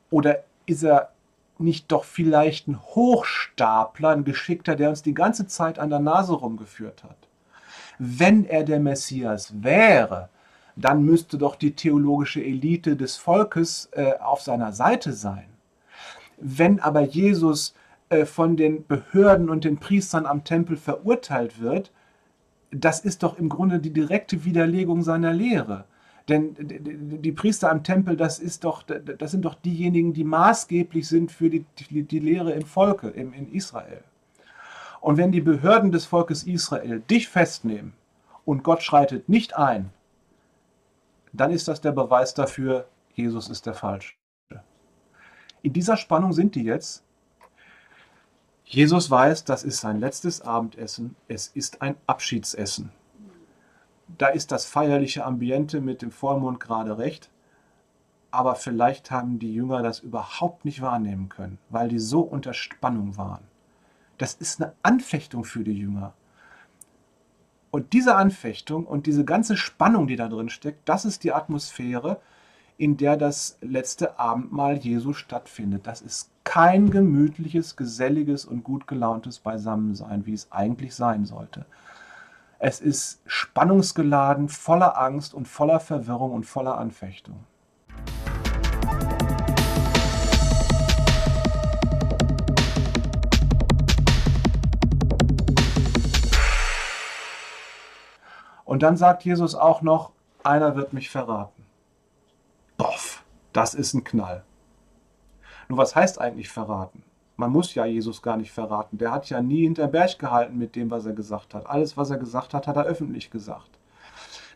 Oder 0.10 0.44
ist 0.66 0.84
er 0.84 1.12
nicht 1.60 1.92
doch 1.92 2.04
vielleicht 2.04 2.68
ein 2.68 2.80
Hochstapler, 2.80 4.10
ein 4.10 4.24
Geschickter, 4.24 4.76
der 4.76 4.90
uns 4.90 5.04
die 5.04 5.14
ganze 5.14 5.48
Zeit 5.48 5.80
an 5.80 5.90
der 5.90 6.00
Nase 6.00 6.34
rumgeführt 6.34 7.04
hat? 7.04 7.18
Wenn 8.00 8.46
er 8.46 8.64
der 8.64 8.80
Messias 8.80 9.64
wäre, 9.64 10.30
dann 10.76 11.04
müsste 11.04 11.38
doch 11.38 11.56
die 11.56 11.76
theologische 11.76 12.44
Elite 12.44 12.96
des 12.96 13.18
Volkes 13.18 13.90
äh, 13.94 14.14
auf 14.20 14.42
seiner 14.42 14.72
Seite 14.72 15.14
sein. 15.14 15.48
Wenn 16.38 16.80
aber 16.80 17.02
Jesus 17.02 17.74
äh, 18.10 18.26
von 18.26 18.56
den 18.56 18.86
Behörden 18.86 19.50
und 19.50 19.64
den 19.64 19.78
Priestern 19.78 20.26
am 20.26 20.44
Tempel 20.44 20.78
verurteilt 20.78 21.60
wird, 21.60 21.92
das 22.72 23.00
ist 23.00 23.24
doch 23.24 23.38
im 23.40 23.50
Grunde 23.50 23.80
die 23.80 23.94
direkte 23.94 24.46
Widerlegung 24.46 25.02
seiner 25.02 25.34
Lehre. 25.34 25.86
Denn 26.28 26.56
die 26.60 27.32
Priester 27.32 27.72
am 27.72 27.84
Tempel, 27.84 28.18
das, 28.18 28.40
ist 28.40 28.66
doch, 28.66 28.84
das 28.84 29.32
sind 29.32 29.46
doch 29.46 29.56
diejenigen, 29.56 30.14
die 30.14 30.26
maßgeblich 30.26 31.08
sind 31.08 31.32
für 31.32 31.50
die, 31.50 31.66
die, 31.90 32.04
die 32.04 32.20
Lehre 32.20 32.52
im 32.52 32.66
Volke, 32.66 33.08
im, 33.10 33.32
in 33.34 33.52
Israel. 33.54 34.04
Und 35.00 35.16
wenn 35.16 35.32
die 35.32 35.42
Behörden 35.42 35.92
des 35.92 36.06
Volkes 36.06 36.44
Israel 36.44 37.00
dich 37.00 37.30
festnehmen 37.30 37.94
und 38.44 38.64
Gott 38.64 38.84
schreitet 38.84 39.30
nicht 39.30 39.56
ein, 39.56 39.92
dann 41.32 41.52
ist 41.52 41.68
das 41.70 41.80
der 41.80 41.94
Beweis 41.94 42.34
dafür, 42.34 42.88
Jesus 43.14 43.48
ist 43.48 43.66
der 43.66 43.74
Falsche. 43.74 44.16
In 45.62 45.72
dieser 45.72 45.96
Spannung 45.96 46.34
sind 46.34 46.56
die 46.56 46.64
jetzt. 46.64 47.04
Jesus 48.66 49.10
weiß, 49.10 49.46
das 49.46 49.64
ist 49.64 49.80
sein 49.80 50.00
letztes 50.00 50.42
Abendessen, 50.42 51.16
es 51.30 51.48
ist 51.48 51.82
ein 51.82 51.96
Abschiedsessen 52.06 52.92
da 54.18 54.28
ist 54.28 54.52
das 54.52 54.66
feierliche 54.66 55.26
Ambiente 55.26 55.82
mit 55.82 56.02
dem 56.02 56.12
Vollmond 56.12 56.60
gerade 56.60 56.98
recht. 56.98 57.30
Aber 58.32 58.56
vielleicht 58.56 59.12
haben 59.12 59.40
die 59.40 59.54
Jünger 59.54 59.82
das 59.82 60.00
überhaupt 60.00 60.66
nicht 60.66 60.82
wahrnehmen 60.82 61.30
können, 61.30 61.58
weil 61.70 61.90
die 61.90 62.00
so 62.00 62.22
unter 62.22 62.54
Spannung 62.54 63.18
waren. 63.18 63.44
Das 64.18 64.34
ist 64.34 64.62
eine 64.62 64.74
Anfechtung 64.84 65.44
für 65.44 65.64
die 65.64 65.78
Jünger. 65.78 66.14
Und 67.72 67.94
diese 67.94 68.16
Anfechtung 68.16 68.86
und 68.86 69.06
diese 69.06 69.26
ganze 69.26 69.58
Spannung, 69.58 70.08
die 70.08 70.16
da 70.16 70.28
drin 70.28 70.50
steckt, 70.50 70.88
das 70.90 71.06
ist 71.06 71.24
die 71.24 71.34
Atmosphäre, 71.34 72.20
in 72.78 72.98
der 72.98 73.18
das 73.18 73.58
letzte 73.62 74.20
Abendmahl 74.20 74.78
Jesu 74.78 75.14
stattfindet. 75.14 75.88
Das 75.88 76.02
ist 76.02 76.30
kein 76.44 76.92
gemütliches, 76.92 77.76
geselliges 77.76 78.46
und 78.46 78.64
gut 78.64 78.88
gelauntes 78.88 79.40
Beisammensein, 79.40 80.26
wie 80.26 80.34
es 80.34 80.52
eigentlich 80.52 80.96
sein 80.96 81.26
sollte. 81.26 81.66
Es 82.60 82.82
ist 82.82 83.22
spannungsgeladen, 83.28 84.50
voller 84.50 85.00
Angst 85.00 85.36
und 85.36 85.48
voller 85.48 85.80
Verwirrung 85.80 86.32
und 86.32 86.44
voller 86.44 86.80
Anfechtung. 86.80 87.46
Und 98.66 98.82
dann 98.82 98.98
sagt 98.98 99.24
Jesus 99.24 99.54
auch 99.54 99.84
noch, 99.84 100.14
einer 100.44 100.76
wird 100.76 100.94
mich 100.94 101.12
verraten. 101.12 101.64
Boff, 102.76 103.24
das 103.54 103.76
ist 103.76 103.94
ein 103.94 104.04
Knall. 104.04 104.44
Nur 105.68 105.78
was 105.78 105.96
heißt 105.96 106.20
eigentlich 106.20 106.50
verraten? 106.50 107.04
Man 107.38 107.52
muss 107.52 107.76
ja 107.76 107.86
Jesus 107.86 108.22
gar 108.22 108.36
nicht 108.36 108.52
verraten. 108.52 108.98
Der 108.98 109.12
hat 109.12 109.30
ja 109.30 109.42
nie 109.42 109.62
hinter 109.62 109.88
Berg 109.88 110.18
gehalten 110.18 110.58
mit 110.58 110.76
dem, 110.76 110.90
was 110.92 111.06
er 111.06 111.14
gesagt 111.14 111.54
hat. 111.54 111.68
Alles, 111.68 111.96
was 111.96 112.10
er 112.10 112.18
gesagt 112.18 112.54
hat, 112.54 112.68
hat 112.68 112.76
er 112.76 112.86
öffentlich 112.86 113.30
gesagt. 113.30 113.70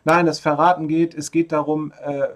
Nein, 0.04 0.26
das 0.26 0.40
Verraten 0.40 0.88
geht, 0.88 1.14
es 1.14 1.30
geht 1.30 1.52
darum, 1.52 1.92
äh, 2.02 2.28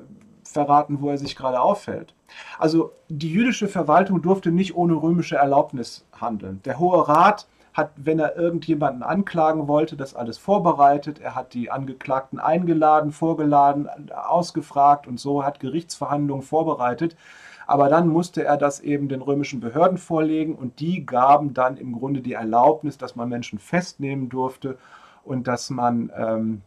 verraten, 0.45 1.01
wo 1.01 1.11
er 1.11 1.19
sich 1.19 1.35
gerade 1.35 1.61
auffällt. 1.61 2.15
Also 2.59 2.93
die 3.09 3.31
jüdische 3.31 3.69
Verwaltung 3.69 4.23
durfte 4.23 4.51
nicht 4.53 4.77
ohne 4.77 4.95
römische 4.95 5.37
Erlaubnis 5.37 6.07
handeln. 6.13 6.61
Der 6.65 6.79
Hohe 6.79 7.09
Rat 7.09 7.49
hat, 7.75 7.91
wenn 7.97 8.19
er 8.19 8.37
irgendjemanden 8.37 9.03
anklagen 9.03 9.69
wollte, 9.69 9.97
das 9.97 10.15
alles 10.15 10.39
vorbereitet. 10.39 11.21
Er 11.21 11.35
hat 11.35 11.53
die 11.53 11.71
Angeklagten 11.71 12.39
eingeladen, 12.39 13.13
vorgeladen, 13.13 13.89
ausgefragt 14.11 15.07
und 15.07 15.21
so 15.21 15.45
hat 15.45 15.61
Gerichtsverhandlungen 15.61 16.43
vorbereitet. 16.43 17.17
Aber 17.66 17.88
dann 17.88 18.09
musste 18.09 18.44
er 18.44 18.57
das 18.57 18.81
eben 18.81 19.09
den 19.09 19.22
römischen 19.22 19.61
Behörden 19.61 19.98
vorlegen 19.98 20.55
und 20.55 20.79
die 20.79 21.05
gaben 21.05 21.52
dann 21.52 21.76
im 21.76 21.92
Grunde 21.92 22.20
die 22.20 22.35
Erlaubnis, 22.35 22.96
dass 22.96 23.16
man 23.16 23.29
Menschen 23.29 23.59
festnehmen 23.59 24.29
durfte 24.29 24.79
und 25.24 25.48
dass 25.48 25.70
man 25.70 26.12
ähm, 26.16 26.62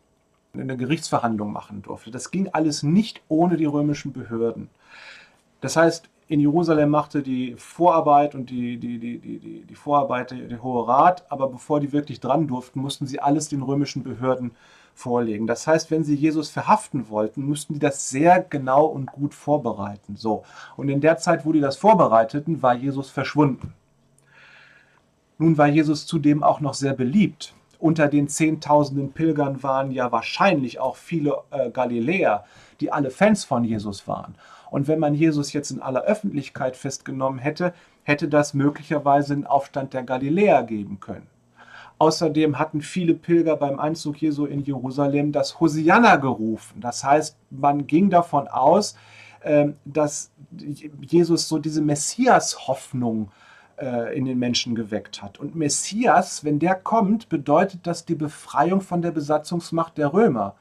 eine 0.54 0.76
Gerichtsverhandlung 0.76 1.52
machen 1.54 1.82
durfte. 1.82 2.12
Das 2.12 2.32
ging 2.32 2.50
alles 2.52 2.84
nicht 2.84 3.22
ohne 3.30 3.56
die 3.56 3.66
römischen 3.66 4.12
Behörden. 4.12 4.70
Das 5.62 5.78
heißt, 5.78 6.10
in 6.28 6.40
Jerusalem 6.40 6.90
machte 6.90 7.24
die 7.24 7.56
Vorarbeit 7.58 8.36
und 8.36 8.50
die, 8.50 8.78
die, 8.78 9.00
die, 9.00 9.18
die, 9.18 9.64
die 9.64 9.76
Vorarbeit 9.76 10.32
der 10.32 10.62
Hohe 10.62 10.88
Rat, 10.88 11.26
aber 11.30 11.50
bevor 11.50 11.80
die 11.80 11.92
wirklich 11.92 12.20
dran 12.20 12.48
durften, 12.48 12.82
mussten 12.82 13.08
sie 13.08 13.20
alles 13.20 13.50
den 13.50 13.64
römischen 13.64 14.04
Behörden 14.04 14.52
vorlegen. 15.00 15.48
Das 15.48 15.66
heißt, 15.66 15.92
wenn 15.92 16.04
sie 16.04 16.16
Jesus 16.16 16.50
verhaften 16.50 17.10
wollten, 17.10 17.44
mussten 17.44 17.74
die 17.74 17.80
das 17.80 18.10
sehr 18.10 18.42
genau 18.42 18.86
und 18.86 19.12
gut 19.12 19.34
vorbereiten. 19.34 20.18
So. 20.18 20.44
Und 20.76 20.90
in 20.90 21.00
der 21.00 21.18
Zeit, 21.18 21.46
wo 21.46 21.54
die 21.54 21.62
das 21.62 21.78
vorbereiteten, 21.78 22.62
war 22.62 22.76
Jesus 22.76 23.10
verschwunden. 23.10 23.74
Nun 25.38 25.58
war 25.58 25.68
Jesus 25.68 26.06
zudem 26.06 26.44
auch 26.44 26.60
noch 26.60 26.74
sehr 26.74 26.94
beliebt. 26.94 27.54
Unter 27.80 28.10
den 28.10 28.28
Zehntausenden 28.28 29.14
Pilgern 29.14 29.64
waren 29.64 29.92
ja 29.92 30.12
wahrscheinlich 30.12 30.82
auch 30.82 30.98
viele 30.98 31.38
äh, 31.52 31.70
Galiläer, 31.72 32.44
die 32.82 32.92
alle 32.92 33.10
Fans 33.10 33.46
von 33.46 33.64
Jesus 33.64 34.06
waren. 34.06 34.36
Und 34.70 34.90
wenn 34.90 35.00
man 35.00 35.16
Jesus 35.16 35.54
jetzt 35.54 35.72
in 35.72 35.82
aller 35.82 36.02
Öffentlichkeit 36.02 36.76
festgenommen 36.76 37.40
hätte, 37.40 37.74
hätte 38.04 38.28
das 38.28 38.54
möglicherweise 38.54 39.34
einen 39.34 39.48
Aufstand 39.48 39.94
der 39.94 40.04
Galiläer 40.04 40.64
geben 40.64 41.00
können. 41.00 41.28
Außerdem 42.00 42.58
hatten 42.58 42.82
viele 42.82 43.14
Pilger 43.14 43.58
beim 43.58 43.78
Einzug 43.78 44.22
Jesu 44.22 44.46
in 44.46 44.62
Jerusalem 44.62 45.34
das 45.34 45.60
Hosianna 45.60 46.16
gerufen. 46.16 46.80
Das 46.80 47.04
heißt, 47.04 47.38
man 47.50 47.88
ging 47.88 48.10
davon 48.10 48.48
aus, 48.48 48.96
ähm, 49.44 49.76
dass 49.84 50.32
Jesus 51.02 51.48
so 51.48 51.60
diese 51.60 51.82
Messias-Hoffnung 51.82 53.32
äh, 53.78 54.18
in 54.18 54.26
den 54.26 54.40
Menschen 54.40 54.76
geweckt 54.76 55.22
hat. 55.22 55.40
Und 55.40 55.56
Messias, 55.56 56.44
wenn 56.44 56.60
der 56.60 56.76
kommt, 56.76 57.30
bedeutet 57.30 57.86
das 57.86 58.06
die 58.06 58.16
Befreiung 58.16 58.82
von 58.82 59.02
der 59.02 59.12
Besatzungsmacht 59.12 59.98
der 59.98 60.14
Römer. 60.14 60.56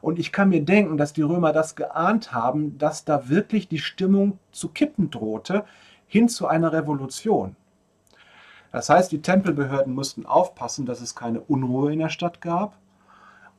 Und 0.00 0.18
ich 0.18 0.32
kann 0.32 0.48
mir 0.48 0.62
denken, 0.62 0.96
dass 0.96 1.12
die 1.12 1.22
Römer 1.22 1.52
das 1.52 1.76
geahnt 1.76 2.32
haben, 2.32 2.78
dass 2.78 3.04
da 3.04 3.28
wirklich 3.28 3.68
die 3.68 3.78
Stimmung 3.78 4.38
zu 4.52 4.68
kippen 4.68 5.10
drohte, 5.10 5.64
hin 6.06 6.28
zu 6.28 6.46
einer 6.46 6.72
Revolution. 6.72 7.56
Das 8.72 8.90
heißt, 8.90 9.10
die 9.12 9.22
Tempelbehörden 9.22 9.94
mussten 9.94 10.26
aufpassen, 10.26 10.86
dass 10.86 11.00
es 11.00 11.14
keine 11.14 11.40
Unruhe 11.40 11.92
in 11.92 12.00
der 12.00 12.10
Stadt 12.10 12.40
gab 12.40 12.76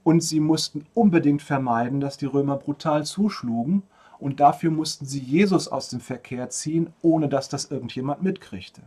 und 0.03 0.21
sie 0.21 0.39
mussten 0.39 0.85
unbedingt 0.93 1.41
vermeiden, 1.41 1.99
dass 1.99 2.17
die 2.17 2.25
Römer 2.25 2.57
brutal 2.57 3.05
zuschlugen 3.05 3.83
und 4.19 4.39
dafür 4.39 4.71
mussten 4.71 5.05
sie 5.05 5.19
Jesus 5.19 5.67
aus 5.67 5.89
dem 5.89 5.99
Verkehr 5.99 6.49
ziehen, 6.49 6.93
ohne 7.01 7.29
dass 7.29 7.49
das 7.49 7.65
irgendjemand 7.65 8.21
mitkriegte. 8.21 8.81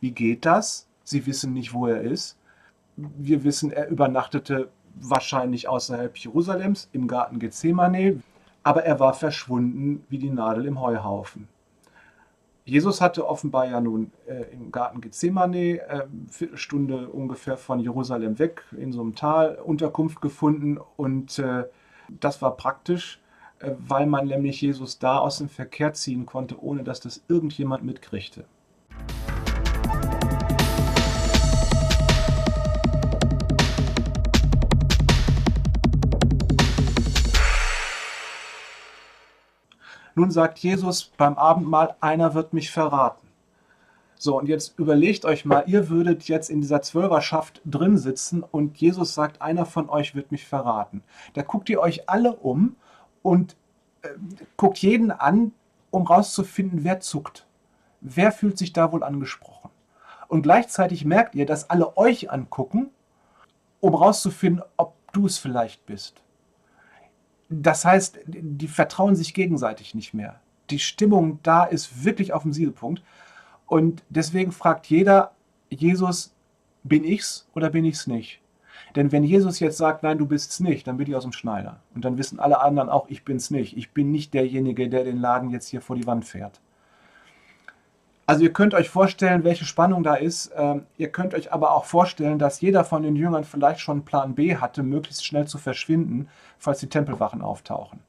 Wie 0.00 0.10
geht 0.10 0.44
das? 0.44 0.86
Sie 1.04 1.26
wissen 1.26 1.52
nicht, 1.52 1.72
wo 1.72 1.86
er 1.86 2.00
ist. 2.00 2.36
Wir 2.96 3.44
wissen, 3.44 3.70
er 3.70 3.88
übernachtete 3.88 4.70
wahrscheinlich 4.94 5.68
außerhalb 5.68 6.16
Jerusalems 6.16 6.88
im 6.92 7.06
Garten 7.06 7.38
Gethsemane, 7.38 8.22
aber 8.62 8.84
er 8.84 8.98
war 8.98 9.14
verschwunden 9.14 10.04
wie 10.08 10.18
die 10.18 10.30
Nadel 10.30 10.66
im 10.66 10.80
Heuhaufen. 10.80 11.46
Jesus 12.66 13.00
hatte 13.00 13.28
offenbar 13.28 13.68
ja 13.68 13.80
nun 13.80 14.10
äh, 14.26 14.52
im 14.52 14.72
Garten 14.72 15.00
Gethsemane, 15.00 15.78
äh, 15.88 16.02
Viertelstunde 16.28 17.08
ungefähr 17.08 17.56
von 17.56 17.78
Jerusalem 17.78 18.40
weg, 18.40 18.64
in 18.76 18.92
so 18.92 19.00
einem 19.02 19.14
Tal 19.14 19.54
Unterkunft 19.54 20.20
gefunden. 20.20 20.76
Und 20.96 21.38
äh, 21.38 21.66
das 22.08 22.42
war 22.42 22.56
praktisch, 22.56 23.20
äh, 23.60 23.70
weil 23.78 24.06
man 24.06 24.26
nämlich 24.26 24.60
Jesus 24.60 24.98
da 24.98 25.18
aus 25.18 25.38
dem 25.38 25.48
Verkehr 25.48 25.92
ziehen 25.92 26.26
konnte, 26.26 26.60
ohne 26.60 26.82
dass 26.82 26.98
das 26.98 27.22
irgendjemand 27.28 27.84
mitkriegte. 27.84 28.46
Nun 40.16 40.30
sagt 40.30 40.58
Jesus 40.60 41.12
beim 41.18 41.36
Abendmahl, 41.36 41.94
einer 42.00 42.32
wird 42.32 42.54
mich 42.54 42.70
verraten. 42.70 43.28
So, 44.18 44.38
und 44.38 44.48
jetzt 44.48 44.78
überlegt 44.78 45.26
euch 45.26 45.44
mal, 45.44 45.64
ihr 45.66 45.90
würdet 45.90 46.26
jetzt 46.26 46.48
in 46.48 46.62
dieser 46.62 46.80
Zwölferschaft 46.80 47.60
drin 47.66 47.98
sitzen 47.98 48.42
und 48.42 48.78
Jesus 48.78 49.12
sagt, 49.12 49.42
einer 49.42 49.66
von 49.66 49.90
euch 49.90 50.14
wird 50.14 50.32
mich 50.32 50.46
verraten. 50.46 51.02
Da 51.34 51.42
guckt 51.42 51.68
ihr 51.68 51.80
euch 51.80 52.08
alle 52.08 52.32
um 52.34 52.76
und 53.22 53.56
äh, 54.00 54.08
guckt 54.56 54.78
jeden 54.78 55.10
an, 55.10 55.52
um 55.90 56.06
rauszufinden, 56.06 56.82
wer 56.82 57.00
zuckt. 57.00 57.46
Wer 58.00 58.32
fühlt 58.32 58.56
sich 58.56 58.72
da 58.72 58.92
wohl 58.92 59.02
angesprochen? 59.02 59.70
Und 60.28 60.42
gleichzeitig 60.42 61.04
merkt 61.04 61.34
ihr, 61.34 61.44
dass 61.44 61.68
alle 61.68 61.98
euch 61.98 62.30
angucken, 62.30 62.88
um 63.80 63.94
rauszufinden, 63.94 64.64
ob 64.78 64.94
du 65.12 65.26
es 65.26 65.36
vielleicht 65.36 65.84
bist. 65.84 66.22
Das 67.48 67.84
heißt, 67.84 68.18
die 68.26 68.68
vertrauen 68.68 69.16
sich 69.16 69.34
gegenseitig 69.34 69.94
nicht 69.94 70.14
mehr. 70.14 70.40
Die 70.70 70.78
Stimmung 70.78 71.38
da 71.42 71.64
ist 71.64 72.04
wirklich 72.04 72.32
auf 72.32 72.42
dem 72.42 72.52
Siedelpunkt. 72.52 73.02
Und 73.66 74.02
deswegen 74.08 74.52
fragt 74.52 74.86
jeder, 74.86 75.32
Jesus, 75.68 76.34
bin 76.82 77.04
ich's 77.04 77.48
oder 77.54 77.70
bin 77.70 77.84
ich's 77.84 78.06
nicht? 78.06 78.40
Denn 78.94 79.12
wenn 79.12 79.24
Jesus 79.24 79.60
jetzt 79.60 79.76
sagt, 79.76 80.02
nein, 80.02 80.18
du 80.18 80.26
bist's 80.26 80.60
nicht, 80.60 80.86
dann 80.86 80.96
bin 80.96 81.08
ich 81.08 81.14
aus 81.14 81.24
dem 81.24 81.32
Schneider. 81.32 81.80
Und 81.94 82.04
dann 82.04 82.18
wissen 82.18 82.40
alle 82.40 82.60
anderen 82.60 82.88
auch, 82.88 83.08
ich 83.08 83.24
bin's 83.24 83.50
nicht. 83.50 83.76
Ich 83.76 83.92
bin 83.92 84.10
nicht 84.10 84.32
derjenige, 84.34 84.88
der 84.88 85.04
den 85.04 85.20
Laden 85.20 85.50
jetzt 85.50 85.68
hier 85.68 85.80
vor 85.80 85.96
die 85.96 86.06
Wand 86.06 86.24
fährt. 86.24 86.60
Also 88.26 88.42
ihr 88.42 88.52
könnt 88.52 88.74
euch 88.74 88.90
vorstellen, 88.90 89.44
welche 89.44 89.64
Spannung 89.64 90.02
da 90.02 90.14
ist. 90.16 90.50
Ähm, 90.56 90.86
ihr 90.96 91.12
könnt 91.12 91.32
euch 91.32 91.52
aber 91.52 91.72
auch 91.72 91.84
vorstellen, 91.84 92.40
dass 92.40 92.60
jeder 92.60 92.84
von 92.84 93.04
den 93.04 93.14
Jüngern 93.14 93.44
vielleicht 93.44 93.80
schon 93.80 94.04
Plan 94.04 94.34
B 94.34 94.56
hatte, 94.56 94.82
möglichst 94.82 95.24
schnell 95.24 95.46
zu 95.46 95.58
verschwinden, 95.58 96.28
falls 96.58 96.80
die 96.80 96.88
Tempelwachen 96.88 97.40
auftauchen. 97.40 98.00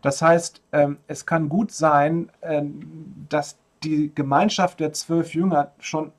Das 0.00 0.22
heißt, 0.22 0.62
ähm, 0.72 0.96
es 1.06 1.26
kann 1.26 1.50
gut 1.50 1.70
sein, 1.70 2.30
ähm, 2.40 3.26
dass 3.28 3.58
die 3.82 4.14
Gemeinschaft 4.14 4.80
der 4.80 4.94
zwölf 4.94 5.34
Jünger 5.34 5.72
schon 5.78 6.12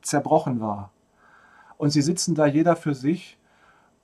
zerbrochen 0.00 0.60
war. 0.60 0.90
Und 1.76 1.90
sie 1.90 2.02
sitzen 2.02 2.34
da 2.34 2.46
jeder 2.46 2.76
für 2.76 2.94
sich 2.94 3.35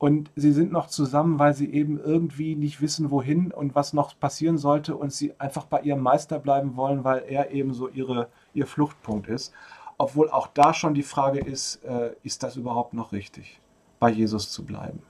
und 0.03 0.33
sie 0.35 0.51
sind 0.51 0.73
noch 0.73 0.89
zusammen, 0.89 1.39
weil 1.39 1.55
sie 1.55 1.73
eben 1.73 1.97
irgendwie 1.97 2.57
nicht 2.57 2.81
wissen, 2.81 3.13
wohin 3.13 3.53
und 3.53 3.77
was 3.77 3.93
noch 3.93 4.19
passieren 4.19 4.59
sollte 4.59 4.97
und 4.97 5.13
sie 5.13 5.33
einfach 5.39 5.67
bei 5.67 5.81
ihrem 5.83 6.01
Meister 6.01 6.41
bleiben 6.41 6.75
wollen, 6.75 7.05
weil 7.05 7.23
er 7.29 7.53
eben 7.53 7.73
so 7.73 7.87
ihre, 7.89 8.27
ihr 8.53 8.67
Fluchtpunkt 8.67 9.29
ist. 9.29 9.53
Obwohl 9.99 10.29
auch 10.29 10.49
da 10.49 10.75
schon 10.75 10.95
die 10.95 11.05
Frage 11.05 11.39
ist, 11.39 11.85
äh, 11.85 12.17
ist 12.25 12.43
das 12.43 12.57
überhaupt 12.57 12.95
noch 12.95 13.13
richtig, 13.13 13.61
bei 14.01 14.11
Jesus 14.11 14.51
zu 14.51 14.65
bleiben? 14.65 15.05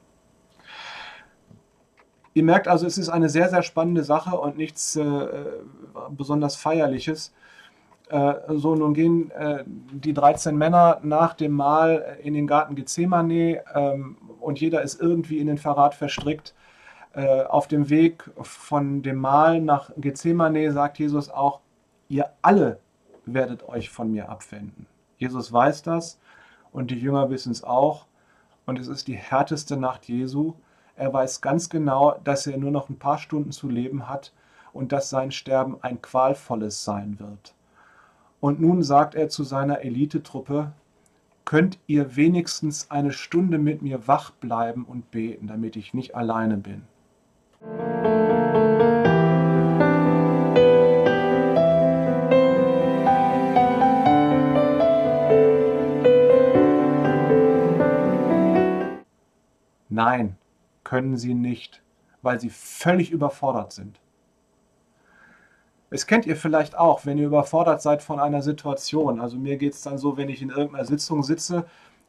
Ihr 2.35 2.45
merkt 2.45 2.69
also, 2.69 2.87
es 2.87 2.99
ist 2.99 3.09
eine 3.09 3.31
sehr, 3.31 3.49
sehr 3.49 3.63
spannende 3.63 4.05
Sache 4.05 4.37
und 4.39 4.59
nichts 4.59 4.97
äh, 4.97 5.27
besonders 6.11 6.57
Feierliches. 6.57 7.33
Äh, 8.13 8.35
so, 8.57 8.75
nun 8.75 8.93
gehen 8.93 9.31
äh, 9.31 9.65
die 9.67 10.13
13 10.13 10.55
Männer 10.55 11.01
nach 11.03 11.33
dem 11.33 11.53
Mahl 11.53 12.19
in 12.23 12.35
den 12.35 12.47
Garten 12.47 12.75
Gethsemane 12.75 13.63
ähm, 13.75 14.19
und 14.43 14.61
jeder 14.61 14.83
ist 14.83 15.01
irgendwie 15.01 15.39
in 15.39 15.47
den 15.47 15.59
Verrat 15.59 15.95
verstrickt. 15.95 16.55
Äh, 17.15 17.43
auf 17.43 17.69
dem 17.69 17.91
Weg 17.91 18.31
von 18.41 19.03
dem 19.03 19.17
Mahl 19.17 19.61
nach 19.61 19.91
Gethsemane 19.97 20.73
sagt 20.73 20.99
Jesus 20.99 21.29
auch, 21.29 21.61
ihr 22.09 22.31
alle 22.43 22.79
werdet 23.27 23.69
euch 23.69 23.91
von 23.91 24.11
mir 24.11 24.29
abwenden. 24.29 24.87
Jesus 25.19 25.53
weiß 25.53 25.83
das 25.83 26.19
und 26.73 26.91
die 26.91 26.99
Jünger 26.99 27.31
wissen 27.31 27.53
es 27.53 27.63
auch 27.63 28.07
und 28.67 28.79
es 28.79 28.89
ist 28.89 29.09
die 29.09 29.17
härteste 29.17 29.77
Nacht 29.77 30.09
Jesu. 30.09 30.55
Er 30.97 31.13
weiß 31.13 31.41
ganz 31.41 31.69
genau, 31.69 32.19
dass 32.25 32.47
er 32.47 32.59
nur 32.59 32.71
noch 32.71 32.89
ein 32.89 32.99
paar 32.99 33.19
Stunden 33.19 33.53
zu 33.53 33.69
leben 33.69 34.09
hat 34.09 34.33
und 34.73 34.93
dass 34.93 35.11
sein 35.11 35.31
Sterben 35.33 35.79
ein 35.83 36.01
qualvolles 36.01 36.85
sein 36.85 37.19
wird. 37.19 37.55
Und 38.41 38.61
nun 38.61 38.83
sagt 38.83 39.15
er 39.15 39.29
zu 39.29 39.45
seiner 39.45 39.81
Elitetruppe, 39.83 40.73
könnt 41.45 41.79
ihr 41.87 42.17
wenigstens 42.17 42.91
eine 42.91 43.13
Stunde 43.13 43.59
mit 43.59 43.83
mir 43.83 44.07
wach 44.07 44.31
bleiben 44.31 44.85
und 44.85 45.11
beten, 45.11 45.47
damit 45.47 45.77
ich 45.77 45.95
nicht 45.95 46.15
alleine 46.15 46.57
bin. 46.57 46.83
Nein, 59.89 60.37
können 60.85 61.17
sie 61.17 61.35
nicht, 61.35 61.83
weil 62.23 62.41
sie 62.41 62.51
völlig 62.51 63.11
überfordert 63.11 63.73
sind. 63.73 64.02
Es 65.93 66.07
kennt 66.07 66.25
ihr 66.25 66.37
vielleicht 66.37 66.79
auch, 66.79 67.05
wenn 67.05 67.19
ihr 67.19 67.27
überfordert 67.27 67.83
seid 67.83 68.03
von 68.03 68.19
einer 68.19 68.41
Situation. 68.41 69.21
Also 69.21 69.37
mir 69.37 69.59
geht 69.59 69.75
es 69.75 69.83
dann 69.83 69.99
so, 69.99 70.17
wenn 70.17 70.31
ich 70.31 70.41
in 70.41 70.49
irgendeiner 70.49 70.87
Sitzung 70.87 71.23
sitze, 71.23 71.67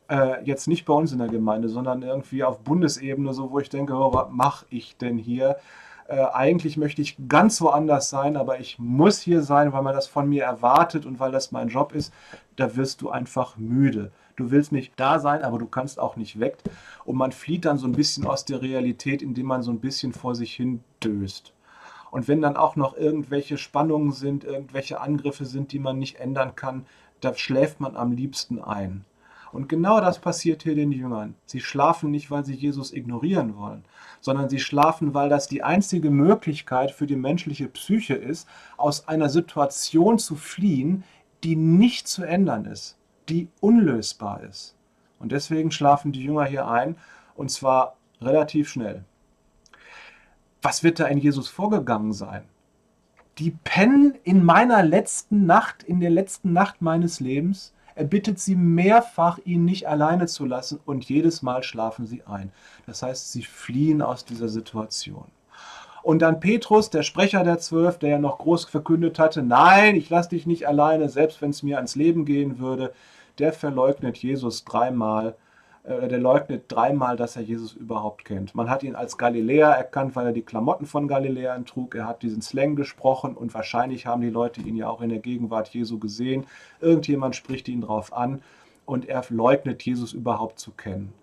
äh, 0.10 0.42
jetzt 0.46 0.70
nicht 0.70 0.86
bei 0.86 0.94
uns 0.94 1.12
in 1.12 1.20
der 1.20 1.28
Gemeinde, 1.28 1.68
sondern 1.68 2.02
irgendwie 2.02 2.46
auf 2.46 2.60
Bundesebene, 2.60 3.34
so 3.34 3.52
wo 3.52 3.60
ich 3.60 3.70
denke, 3.70 3.94
oh, 3.94 4.14
was 4.14 4.28
mache 4.32 4.66
ich 4.70 4.96
denn 4.96 5.18
hier? 5.18 5.58
Äh, 6.08 6.24
eigentlich 6.34 6.78
möchte 6.78 7.02
ich 7.02 7.18
ganz 7.28 7.60
woanders 7.60 8.10
sein, 8.10 8.38
aber 8.38 8.62
ich 8.62 8.80
muss 8.80 9.20
hier 9.20 9.42
sein, 9.42 9.74
weil 9.74 9.82
man 9.82 9.94
das 9.94 10.08
von 10.08 10.30
mir 10.30 10.44
erwartet 10.44 11.06
und 11.06 11.20
weil 11.20 11.34
das 11.34 11.52
mein 11.52 11.68
Job 11.68 11.94
ist. 11.94 12.14
Da 12.56 12.78
wirst 12.78 13.02
du 13.02 13.10
einfach 13.10 13.58
müde. 13.58 14.12
Du 14.38 14.50
willst 14.50 14.72
nicht 14.72 14.94
da 14.96 15.20
sein, 15.20 15.44
aber 15.44 15.58
du 15.58 15.68
kannst 15.68 16.00
auch 16.00 16.16
nicht 16.16 16.40
weg. 16.40 16.58
Und 17.04 17.18
man 17.18 17.34
flieht 17.34 17.66
dann 17.66 17.78
so 17.78 17.88
ein 17.88 17.92
bisschen 17.92 18.26
aus 18.26 18.46
der 18.46 18.62
Realität, 18.62 19.22
indem 19.22 19.48
man 19.48 19.62
so 19.62 19.72
ein 19.72 19.80
bisschen 19.80 20.14
vor 20.14 20.36
sich 20.36 20.54
hin 20.54 20.84
döst. 21.04 21.54
Und 22.14 22.28
wenn 22.28 22.42
dann 22.42 22.56
auch 22.56 22.76
noch 22.76 22.96
irgendwelche 22.96 23.58
Spannungen 23.58 24.12
sind, 24.12 24.44
irgendwelche 24.44 25.02
Angriffe 25.02 25.46
sind, 25.46 25.72
die 25.72 25.80
man 25.80 25.98
nicht 25.98 26.20
ändern 26.20 26.56
kann, 26.56 26.86
da 27.22 27.34
schläft 27.34 27.80
man 27.80 27.96
am 27.96 28.12
liebsten 28.12 28.62
ein. 28.62 29.06
Und 29.52 29.68
genau 29.68 30.00
das 30.00 30.20
passiert 30.20 30.64
hier 30.64 30.76
den 30.76 30.92
Jüngern. 30.92 31.36
Sie 31.46 31.60
schlafen 31.60 32.12
nicht, 32.12 32.32
weil 32.32 32.46
sie 32.46 32.56
Jesus 32.56 32.94
ignorieren 32.94 33.58
wollen, 33.58 33.84
sondern 34.22 34.50
sie 34.50 34.60
schlafen, 34.60 35.14
weil 35.14 35.30
das 35.30 35.48
die 35.48 35.64
einzige 35.64 36.10
Möglichkeit 36.10 36.92
für 36.92 37.08
die 37.08 37.16
menschliche 37.16 37.68
Psyche 37.68 38.16
ist, 38.16 38.48
aus 38.78 39.08
einer 39.08 39.30
Situation 39.30 40.20
zu 40.20 40.36
fliehen, 40.36 41.04
die 41.44 41.56
nicht 41.56 42.08
zu 42.08 42.24
ändern 42.24 42.66
ist 42.66 42.98
die 43.30 43.50
unlösbar 43.60 44.42
ist. 44.44 44.76
Und 45.20 45.32
deswegen 45.32 45.72
schlafen 45.72 46.12
die 46.12 46.24
Jünger 46.24 46.46
hier 46.46 46.68
ein, 46.68 46.98
und 47.36 47.50
zwar 47.50 47.98
relativ 48.22 48.70
schnell. 48.70 49.06
Was 50.64 50.82
wird 50.82 51.02
da 51.02 51.06
in 51.08 51.18
Jesus 51.18 51.50
vorgegangen 51.50 52.14
sein? 52.14 52.46
Die 53.38 53.52
pennen 53.52 54.16
in 54.24 54.46
meiner 54.46 54.82
letzten 54.82 55.46
Nacht, 55.46 55.84
in 55.84 56.00
der 56.00 56.10
letzten 56.10 56.54
Nacht 56.54 56.82
meines 56.82 57.20
Lebens. 57.20 57.74
Er 57.96 58.06
bittet 58.06 58.40
sie 58.40 58.56
mehrfach, 58.56 59.40
ihn 59.44 59.66
nicht 59.66 59.88
alleine 59.90 60.26
zu 60.26 60.46
lassen, 60.46 60.80
und 60.86 61.04
jedes 61.04 61.42
Mal 61.42 61.64
schlafen 61.64 62.08
sie 62.08 62.24
ein. 62.26 62.52
Das 62.86 63.04
heißt, 63.04 63.34
sie 63.34 63.44
fliehen 63.44 64.02
aus 64.02 64.24
dieser 64.24 64.48
Situation. 64.48 65.26
Und 66.02 66.22
dann 66.22 66.40
Petrus, 66.40 66.90
der 66.90 67.04
Sprecher 67.04 67.44
der 67.44 67.60
Zwölf, 67.60 68.00
der 68.00 68.10
ja 68.12 68.20
noch 68.20 68.38
groß 68.38 68.66
verkündet 68.66 69.20
hatte, 69.20 69.44
nein, 69.44 69.96
ich 69.96 70.10
lasse 70.10 70.30
dich 70.30 70.46
nicht 70.46 70.68
alleine, 70.68 71.10
selbst 71.10 71.42
wenn 71.42 71.50
es 71.50 71.62
mir 71.62 71.76
ans 71.76 71.96
Leben 71.96 72.24
gehen 72.26 72.60
würde, 72.60 72.94
der 73.38 73.52
verleugnet 73.52 74.18
Jesus 74.18 74.64
dreimal. 74.64 75.36
Äh, 75.84 76.08
der 76.08 76.20
leugnet 76.20 76.66
dreimal, 76.70 77.18
dass 77.18 77.36
er 77.36 77.42
Jesus 77.42 77.74
überhaupt 77.74 78.24
kennt. 78.24 78.56
Man 78.56 78.70
hat 78.70 78.84
ihn 78.84 78.96
als 78.96 79.18
Galiläer 79.18 79.68
erkannt, 79.68 80.16
weil 80.16 80.28
er 80.28 80.32
die 80.32 80.42
Klamotten 80.42 80.86
von 80.86 81.08
Galiläern 81.08 81.66
trug. 81.66 81.96
Er 81.96 82.08
hat 82.08 82.22
diesen 82.24 82.42
Slang 82.42 82.76
gesprochen 82.76 83.36
und 83.36 83.54
wahrscheinlich 83.54 84.06
haben 84.06 84.22
die 84.22 84.30
Leute 84.30 84.62
ihn 84.62 84.78
ja 84.78 84.90
auch 84.90 85.02
in 85.02 85.10
der 85.10 85.20
Gegenwart 85.20 85.70
Jesu 85.70 86.00
gesehen. 86.00 86.46
Irgendjemand 86.80 87.36
spricht 87.36 87.68
ihn 87.68 87.82
drauf 87.82 88.14
an 88.14 88.42
und 88.86 89.10
er 89.10 89.24
leugnet 89.30 89.84
Jesus 89.84 90.14
überhaupt 90.14 90.60
zu 90.60 90.72
kennen. 90.72 91.14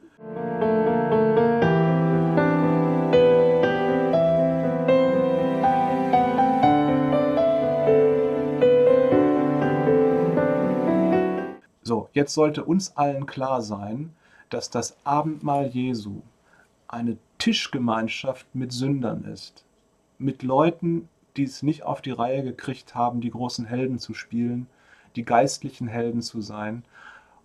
So, 11.83 12.09
jetzt 12.13 12.35
sollte 12.35 12.63
uns 12.63 12.97
allen 12.97 13.25
klar 13.27 13.63
sein, 13.63 14.15
dass 14.51 14.71
das 14.71 14.97
Abendmahl 15.05 15.69
Jesu 15.69 16.23
eine 16.89 17.17
Tischgemeinschaft 17.39 18.47
mit 18.55 18.73
Sündern 18.73 19.25
ist. 19.25 19.65
Mit 20.19 20.43
Leuten, 20.43 21.09
die 21.37 21.45
es 21.45 21.63
nicht 21.63 21.85
auf 21.85 22.03
die 22.03 22.11
Reihe 22.11 22.43
gekriegt 22.43 22.95
haben, 22.95 23.21
die 23.21 23.31
großen 23.31 23.65
Helden 23.65 23.99
zu 23.99 24.13
spielen, 24.13 24.67
die 25.17 25.25
geistlichen 25.25 25.89
Helden 25.89 26.21
zu 26.21 26.41
sein. 26.41 26.85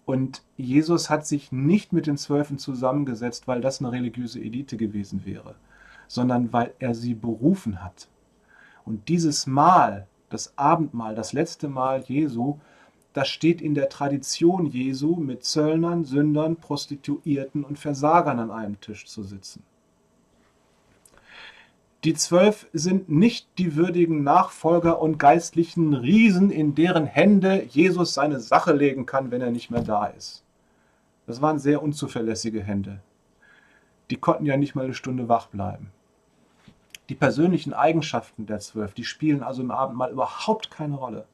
Und 0.06 0.44
Jesus 0.58 1.10
hat 1.10 1.26
sich 1.26 1.52
nicht 1.52 1.94
mit 1.94 2.08
den 2.08 2.18
Zwölfen 2.18 2.58
zusammengesetzt, 2.58 3.48
weil 3.48 3.62
das 3.62 3.80
eine 3.80 3.92
religiöse 3.92 4.40
Elite 4.40 4.78
gewesen 4.78 5.26
wäre, 5.26 5.56
sondern 6.08 6.52
weil 6.54 6.74
er 6.80 6.94
sie 6.94 7.14
berufen 7.14 7.84
hat. 7.84 8.08
Und 8.84 9.08
dieses 9.10 9.48
Mahl, 9.48 10.08
das 10.30 10.58
Abendmahl, 10.58 11.16
das 11.16 11.34
letzte 11.34 11.70
Mahl 11.70 12.04
Jesu, 12.08 12.60
das 13.16 13.30
steht 13.30 13.62
in 13.62 13.76
der 13.76 13.88
Tradition 13.88 14.66
Jesu, 14.66 15.16
mit 15.16 15.46
Zöllnern, 15.46 16.04
Sündern, 16.04 16.58
Prostituierten 16.58 17.64
und 17.64 17.80
Versagern 17.80 18.40
an 18.40 18.52
einem 18.52 18.82
Tisch 18.82 19.06
zu 19.06 19.24
sitzen. 19.24 19.64
Die 22.04 22.14
Zwölf 22.14 22.68
sind 22.74 23.08
nicht 23.08 23.48
die 23.58 23.78
würdigen 23.78 24.24
Nachfolger 24.24 25.02
und 25.02 25.18
geistlichen 25.18 25.94
Riesen, 25.94 26.52
in 26.52 26.76
deren 26.76 27.06
Hände 27.06 27.64
Jesus 27.64 28.14
seine 28.14 28.42
Sache 28.42 28.74
legen 28.74 29.06
kann, 29.06 29.32
wenn 29.32 29.42
er 29.42 29.50
nicht 29.50 29.72
mehr 29.72 29.82
da 29.82 30.08
ist. 30.08 30.44
Das 31.26 31.42
waren 31.42 31.58
sehr 31.58 31.82
unzuverlässige 31.82 32.62
Hände. 32.62 33.00
Die 34.10 34.18
konnten 34.18 34.46
ja 34.46 34.58
nicht 34.58 34.76
mal 34.76 34.84
eine 34.84 34.94
Stunde 34.94 35.30
wach 35.30 35.48
bleiben. 35.48 35.90
Die 37.08 37.16
persönlichen 37.16 37.74
Eigenschaften 37.74 38.46
der 38.46 38.60
Zwölf, 38.60 38.94
die 38.94 39.06
spielen 39.06 39.42
also 39.42 39.62
im 39.62 39.72
Abendmahl 39.72 40.12
überhaupt 40.12 40.70
keine 40.70 40.96
Rolle. 40.96 41.26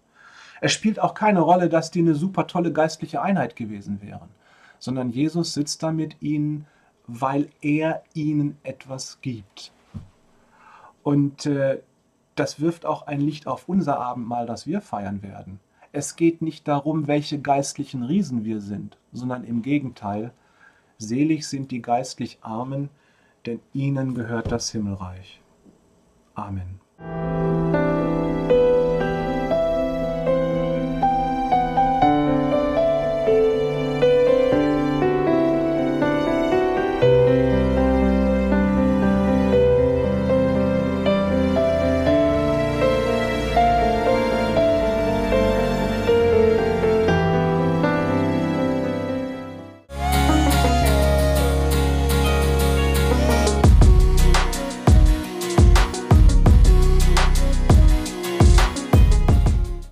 Es 0.62 0.72
spielt 0.72 1.00
auch 1.00 1.16
keine 1.16 1.42
Rolle, 1.42 1.68
dass 1.70 1.92
die 1.92 2.00
eine 2.00 2.14
super 2.14 2.48
tolle 2.48 2.72
geistliche 2.72 3.22
Einheit 3.22 3.56
gewesen 3.56 4.02
wären, 4.02 4.30
sondern 4.78 5.10
Jesus 5.10 5.54
sitzt 5.54 5.84
da 5.84 5.92
mit 5.92 6.22
ihnen, 6.22 6.68
weil 7.08 7.50
er 7.62 8.04
ihnen 8.14 8.58
etwas 8.64 9.20
gibt. 9.22 9.74
Und 11.04 11.48
äh, 11.48 11.82
das 12.36 12.62
wirft 12.62 12.86
auch 12.86 13.08
ein 13.08 13.20
Licht 13.20 13.48
auf 13.48 13.68
unser 13.68 14.00
Abendmahl, 14.00 14.46
das 14.46 14.68
wir 14.68 14.82
feiern 14.82 15.24
werden. 15.24 15.60
Es 15.92 16.16
geht 16.16 16.44
nicht 16.44 16.68
darum, 16.68 17.08
welche 17.08 17.42
geistlichen 17.42 18.04
Riesen 18.04 18.46
wir 18.46 18.62
sind, 18.62 18.98
sondern 19.12 19.44
im 19.44 19.64
Gegenteil, 19.64 20.32
selig 21.00 21.48
sind 21.48 21.72
die 21.72 21.82
geistlich 21.82 22.38
Armen, 22.42 22.90
denn 23.48 23.60
ihnen 23.74 24.14
gehört 24.14 24.52
das 24.52 24.70
Himmelreich. 24.70 25.42
Amen. 26.36 26.80